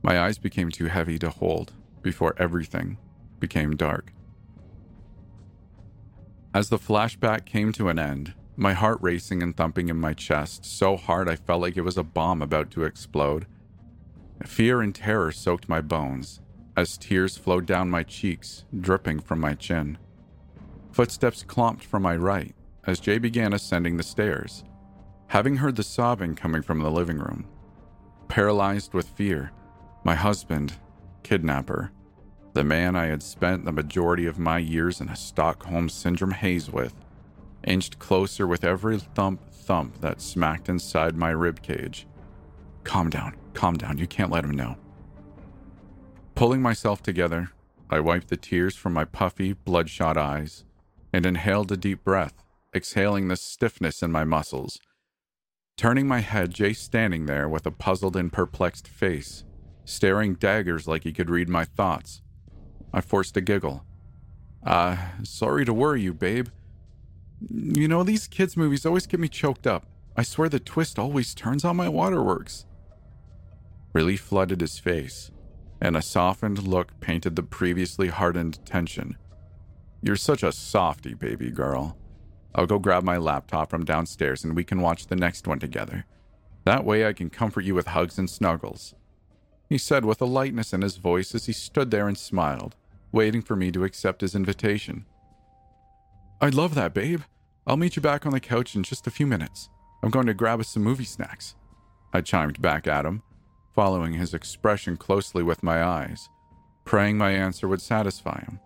My 0.05 0.21
eyes 0.21 0.37
became 0.37 0.71
too 0.71 0.85
heavy 0.85 1.19
to 1.21 1.31
hold 1.31 1.73
before 2.03 2.35
everything 2.37 2.99
became 3.41 3.75
dark. 3.75 4.13
As 6.53 6.69
the 6.69 6.79
flashback 6.79 7.47
came 7.47 7.73
to 7.73 7.89
an 7.89 7.99
end, 7.99 8.35
my 8.55 8.75
heart 8.75 8.99
racing 9.01 9.43
and 9.43 9.57
thumping 9.57 9.89
in 9.89 9.99
my 9.99 10.13
chest 10.13 10.67
so 10.67 10.99
hard 10.99 11.27
I 11.27 11.37
felt 11.37 11.63
like 11.63 11.79
it 11.79 11.87
was 11.87 11.97
a 11.97 12.03
bomb 12.03 12.43
about 12.43 12.71
to 12.73 12.85
explode. 12.85 13.47
Fear 14.45 14.83
and 14.83 14.95
terror 14.95 15.33
soaked 15.33 15.71
my 15.71 15.81
bones 15.81 16.43
as 16.77 16.99
tears 16.99 17.39
flowed 17.39 17.65
down 17.65 17.89
my 17.89 18.03
cheeks, 18.03 18.67
dripping 18.79 19.21
from 19.21 19.41
my 19.41 19.55
chin. 19.55 19.97
Footsteps 20.93 21.43
clomped 21.43 21.83
from 21.83 22.03
my 22.03 22.15
right 22.15 22.55
as 22.87 23.01
Jay 23.01 23.17
began 23.17 23.55
ascending 23.55 23.97
the 23.97 24.03
stairs, 24.03 24.65
having 25.29 25.57
heard 25.57 25.77
the 25.77 25.83
sobbing 25.83 26.35
coming 26.35 26.61
from 26.61 26.81
the 26.81 26.91
living 26.91 27.17
room. 27.17 27.47
Paralyzed 28.29 28.93
with 28.93 29.09
fear, 29.09 29.51
my 30.05 30.15
husband, 30.15 30.75
kidnapper, 31.23 31.91
the 32.53 32.63
man 32.63 32.95
I 32.95 33.07
had 33.07 33.23
spent 33.23 33.65
the 33.65 33.73
majority 33.73 34.27
of 34.27 34.39
my 34.39 34.59
years 34.59 35.01
in 35.01 35.09
a 35.09 35.17
Stockholm 35.17 35.89
Syndrome 35.89 36.31
haze 36.31 36.71
with, 36.71 36.95
inched 37.67 37.99
closer 37.99 38.47
with 38.47 38.63
every 38.63 38.99
thump 38.99 39.51
thump 39.51 40.01
that 40.03 40.21
smacked 40.21 40.69
inside 40.69 41.17
my 41.17 41.31
rib 41.31 41.63
cage. 41.63 42.07
Calm 42.85 43.09
down, 43.09 43.35
calm 43.55 43.77
down, 43.77 43.99
you 43.99 44.07
can't 44.07 44.31
let 44.31 44.45
him 44.45 44.51
know. 44.51 44.77
Pulling 46.35 46.61
myself 46.61 47.03
together, 47.03 47.51
I 47.89 48.01
wiped 48.01 48.29
the 48.29 48.37
tears 48.37 48.77
from 48.77 48.93
my 48.93 49.05
puffy, 49.05 49.55
bloodshot 49.55 50.17
eyes 50.17 50.65
and 51.15 51.25
inhaled 51.25 51.71
a 51.71 51.77
deep 51.77 52.03
breath, 52.03 52.43
exhaling 52.75 53.29
the 53.29 53.37
stiffness 53.37 54.03
in 54.03 54.11
my 54.11 54.25
muscles. 54.25 54.81
Turning 55.77 56.09
my 56.09 56.19
head, 56.19 56.53
Jay 56.53 56.73
standing 56.73 57.27
there 57.27 57.49
with 57.49 57.65
a 57.67 57.71
puzzled 57.71 58.17
and 58.17 58.33
perplexed 58.33 58.89
face, 58.89 59.45
staring 59.85 60.35
daggers 60.35 60.89
like 60.89 61.05
he 61.05 61.13
could 61.13 61.31
read 61.31 61.49
my 61.49 61.65
thoughts. 61.65 62.23
I 62.93 63.01
forced 63.01 63.37
a 63.37 63.41
giggle. 63.41 63.85
Uh, 64.65 64.97
sorry 65.23 65.65
to 65.65 65.75
worry 65.75 66.03
you, 66.03 66.15
babe. 66.15 66.49
You 67.51 67.89
know, 67.89 68.03
these 68.03 68.27
kids' 68.27 68.57
movies 68.57 68.87
always 68.87 69.07
get 69.07 69.21
me 69.21 69.29
choked 69.29 69.67
up. 69.67 69.87
I 70.17 70.23
swear 70.23 70.49
the 70.49 70.61
twist 70.61 70.99
always 70.99 71.35
turns 71.35 71.65
on 71.65 71.77
my 71.77 71.89
waterworks. 71.89 72.67
Relief 73.93 74.21
flooded 74.21 74.61
his 74.61 74.79
face, 74.79 75.31
and 75.81 75.97
a 75.97 76.03
softened 76.03 76.67
look 76.67 76.99
painted 77.01 77.37
the 77.37 77.43
previously 77.43 78.09
hardened 78.09 78.65
tension. 78.65 79.17
You're 80.03 80.17
such 80.17 80.43
a 80.43 80.53
softy, 80.53 81.15
baby 81.15 81.51
girl. 81.51 81.97
I'll 82.55 82.67
go 82.67 82.79
grab 82.79 83.03
my 83.03 83.17
laptop 83.17 83.71
from 83.71 83.85
downstairs 83.85 84.45
and 84.45 84.55
we 84.55 84.63
can 84.63 84.81
watch 84.81 85.07
the 85.07 85.17
next 85.17 85.47
one 85.49 85.59
together. 85.59 86.05
That 86.65 86.85
way 86.85 87.07
I 87.07 87.13
can 87.13 87.31
comfort 87.31 87.65
you 87.65 87.75
with 87.75 87.89
hugs 87.89 88.19
and 88.19 88.31
snuggles. 88.31 88.95
He 89.75 89.79
said 89.79 90.05
with 90.05 90.23
a 90.23 90.25
lightness 90.25 90.73
in 90.73 90.83
his 90.83 90.99
voice 90.99 91.35
as 91.35 91.47
he 91.47 91.53
stood 91.53 91.91
there 91.91 92.07
and 92.07 92.17
smiled 92.17 92.77
waiting 93.11 93.43
for 93.43 93.57
me 93.57 93.73
to 93.73 93.83
accept 93.83 94.21
his 94.21 94.37
invitation. 94.37 95.05
I'd 96.41 96.55
love 96.55 96.77
that, 96.77 96.95
babe. 96.95 97.23
I'll 97.67 97.77
meet 97.77 97.97
you 97.97 98.01
back 98.03 98.25
on 98.25 98.31
the 98.31 98.39
couch 98.39 98.77
in 98.77 98.85
just 98.85 99.09
a 99.09 99.11
few 99.11 99.27
minutes. 99.27 99.69
I'm 100.01 100.11
going 100.11 100.27
to 100.27 100.33
grab 100.33 100.61
us 100.61 100.69
some 100.69 100.85
movie 100.85 101.03
snacks. 101.03 101.57
I 102.13 102.21
chimed 102.21 102.63
back 102.63 102.87
at 102.87 103.05
him, 103.05 103.25
following 103.75 104.13
his 104.13 104.33
expression 104.33 104.97
closely 104.97 105.43
with 105.43 105.65
my 105.65 105.83
eyes, 105.83 106.29
praying 106.85 107.19
my 107.19 107.33
answer 107.33 107.67
would 107.67 107.83
satisfy 107.83 108.43
him. 108.43 108.61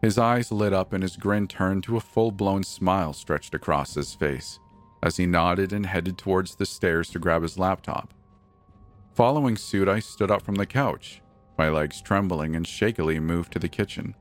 His 0.00 0.16
eyes 0.16 0.50
lit 0.50 0.72
up 0.72 0.94
and 0.94 1.02
his 1.02 1.18
grin 1.18 1.48
turned 1.48 1.84
to 1.84 1.98
a 1.98 2.00
full 2.00 2.30
blown 2.30 2.62
smile 2.62 3.12
stretched 3.12 3.54
across 3.54 3.94
his 3.94 4.14
face 4.14 4.58
as 5.02 5.18
he 5.18 5.26
nodded 5.26 5.70
and 5.70 5.84
headed 5.84 6.16
towards 6.16 6.54
the 6.54 6.64
stairs 6.64 7.10
to 7.10 7.18
grab 7.18 7.42
his 7.42 7.58
laptop. 7.58 8.14
Following 9.14 9.56
suit, 9.58 9.88
I 9.88 10.00
stood 10.00 10.30
up 10.30 10.40
from 10.40 10.54
the 10.54 10.64
couch, 10.64 11.20
my 11.58 11.68
legs 11.68 12.00
trembling 12.00 12.56
and 12.56 12.66
shakily 12.66 13.20
moved 13.20 13.52
to 13.52 13.58
the 13.58 13.68
kitchen. 13.68 14.14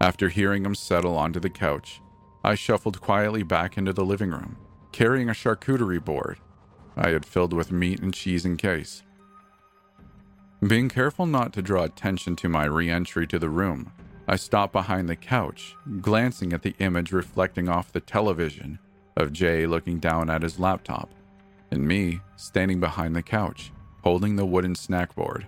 After 0.00 0.28
hearing 0.28 0.64
him 0.64 0.74
settle 0.74 1.16
onto 1.16 1.38
the 1.38 1.48
couch, 1.48 2.00
I 2.42 2.56
shuffled 2.56 3.00
quietly 3.00 3.44
back 3.44 3.78
into 3.78 3.92
the 3.92 4.04
living 4.04 4.30
room, 4.30 4.56
carrying 4.90 5.28
a 5.28 5.32
charcuterie 5.32 6.04
board 6.04 6.40
I 6.96 7.10
had 7.10 7.24
filled 7.24 7.52
with 7.52 7.70
meat 7.70 8.00
and 8.00 8.12
cheese 8.12 8.44
in 8.44 8.56
case. 8.56 9.04
Being 10.66 10.88
careful 10.88 11.26
not 11.26 11.52
to 11.52 11.62
draw 11.62 11.84
attention 11.84 12.34
to 12.36 12.48
my 12.48 12.64
re 12.64 12.90
entry 12.90 13.28
to 13.28 13.38
the 13.38 13.48
room, 13.48 13.92
I 14.26 14.36
stopped 14.36 14.72
behind 14.72 15.08
the 15.08 15.16
couch, 15.16 15.76
glancing 16.00 16.52
at 16.52 16.62
the 16.62 16.74
image 16.80 17.12
reflecting 17.12 17.68
off 17.68 17.92
the 17.92 18.00
television 18.00 18.80
of 19.16 19.32
Jay 19.32 19.66
looking 19.66 20.00
down 20.00 20.30
at 20.30 20.42
his 20.42 20.58
laptop, 20.58 21.10
and 21.72 21.88
me 21.88 22.20
standing 22.36 22.78
behind 22.78 23.16
the 23.16 23.22
couch, 23.22 23.72
holding 24.04 24.36
the 24.36 24.44
wooden 24.44 24.74
snack 24.74 25.14
board. 25.14 25.46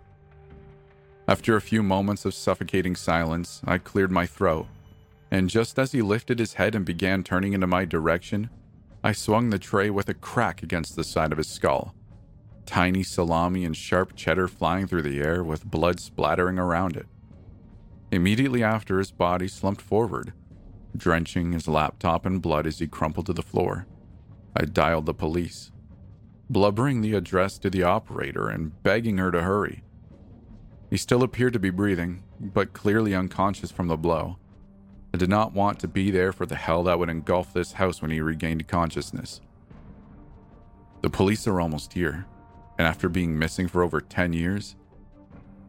After 1.29 1.55
a 1.55 1.61
few 1.61 1.83
moments 1.83 2.25
of 2.25 2.35
suffocating 2.35 2.97
silence, 2.97 3.61
I 3.67 3.77
cleared 3.77 4.11
my 4.11 4.25
throat, 4.25 4.67
and 5.31 5.51
just 5.51 5.79
as 5.79 5.93
he 5.93 6.01
lifted 6.01 6.39
his 6.39 6.55
head 6.55 6.75
and 6.75 6.85
began 6.85 7.23
turning 7.23 7.53
into 7.53 7.67
my 7.67 7.85
direction, 7.85 8.49
I 9.03 9.13
swung 9.13 9.51
the 9.51 9.59
tray 9.59 9.91
with 9.91 10.09
a 10.09 10.15
crack 10.15 10.63
against 10.63 10.97
the 10.97 11.05
side 11.05 11.31
of 11.31 11.39
his 11.39 11.49
skull. 11.49 11.95
Tiny 12.65 13.03
salami 13.03 13.67
and 13.67 13.77
sharp 13.77 14.17
cheddar 14.17 14.49
flying 14.49 14.87
through 14.87 15.03
the 15.03 15.21
air 15.21 15.45
with 15.45 15.71
blood 15.71 16.01
splattering 16.01 16.59
around 16.59 16.97
it. 16.97 17.07
Immediately 18.11 18.63
after, 18.63 18.99
his 18.99 19.11
body 19.11 19.47
slumped 19.47 19.83
forward, 19.83 20.33
drenching 20.97 21.53
his 21.53 21.69
laptop 21.69 22.25
in 22.25 22.39
blood 22.39 22.67
as 22.67 22.79
he 22.79 22.87
crumpled 22.87 23.27
to 23.27 23.35
the 23.35 23.43
floor. 23.43 23.87
I 24.57 24.65
dialed 24.65 25.05
the 25.05 25.13
police, 25.15 25.73
blubbering 26.51 27.01
the 27.01 27.15
address 27.15 27.59
to 27.59 27.71
the 27.71 27.83
operator 27.83 28.49
and 28.49 28.83
begging 28.83 29.19
her 29.19 29.31
to 29.31 29.43
hurry. 29.43 29.83
He 30.91 30.97
still 30.97 31.23
appeared 31.23 31.53
to 31.55 31.59
be 31.59 31.71
breathing, 31.71 32.23
but 32.39 32.73
clearly 32.73 33.15
unconscious 33.15 33.71
from 33.71 33.89
the 33.89 33.97
blow. 33.97 34.37
I 35.13 35.17
did 35.17 35.29
not 35.29 35.53
want 35.53 35.79
to 35.81 35.89
be 35.89 36.11
there 36.11 36.33
for 36.33 36.47
the 36.47 36.57
hell 36.57 36.83
that 36.85 36.99
would 36.99 37.09
engulf 37.09 37.53
this 37.53 37.73
house 37.73 38.03
when 38.03 38.11
he 38.11 38.21
regained 38.21 38.67
consciousness. 38.69 39.41
The 41.03 41.11
police 41.11 41.47
are 41.47 41.61
almost 41.61 41.93
here, 41.93 42.27
and 42.79 42.87
after 42.87 43.09
being 43.09 43.39
missing 43.39 43.69
for 43.69 43.83
over 43.83 44.01
10 44.01 44.33
years, 44.33 44.77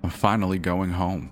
I'm 0.03 0.09
finally 0.09 0.59
going 0.59 0.91
home. 0.91 1.31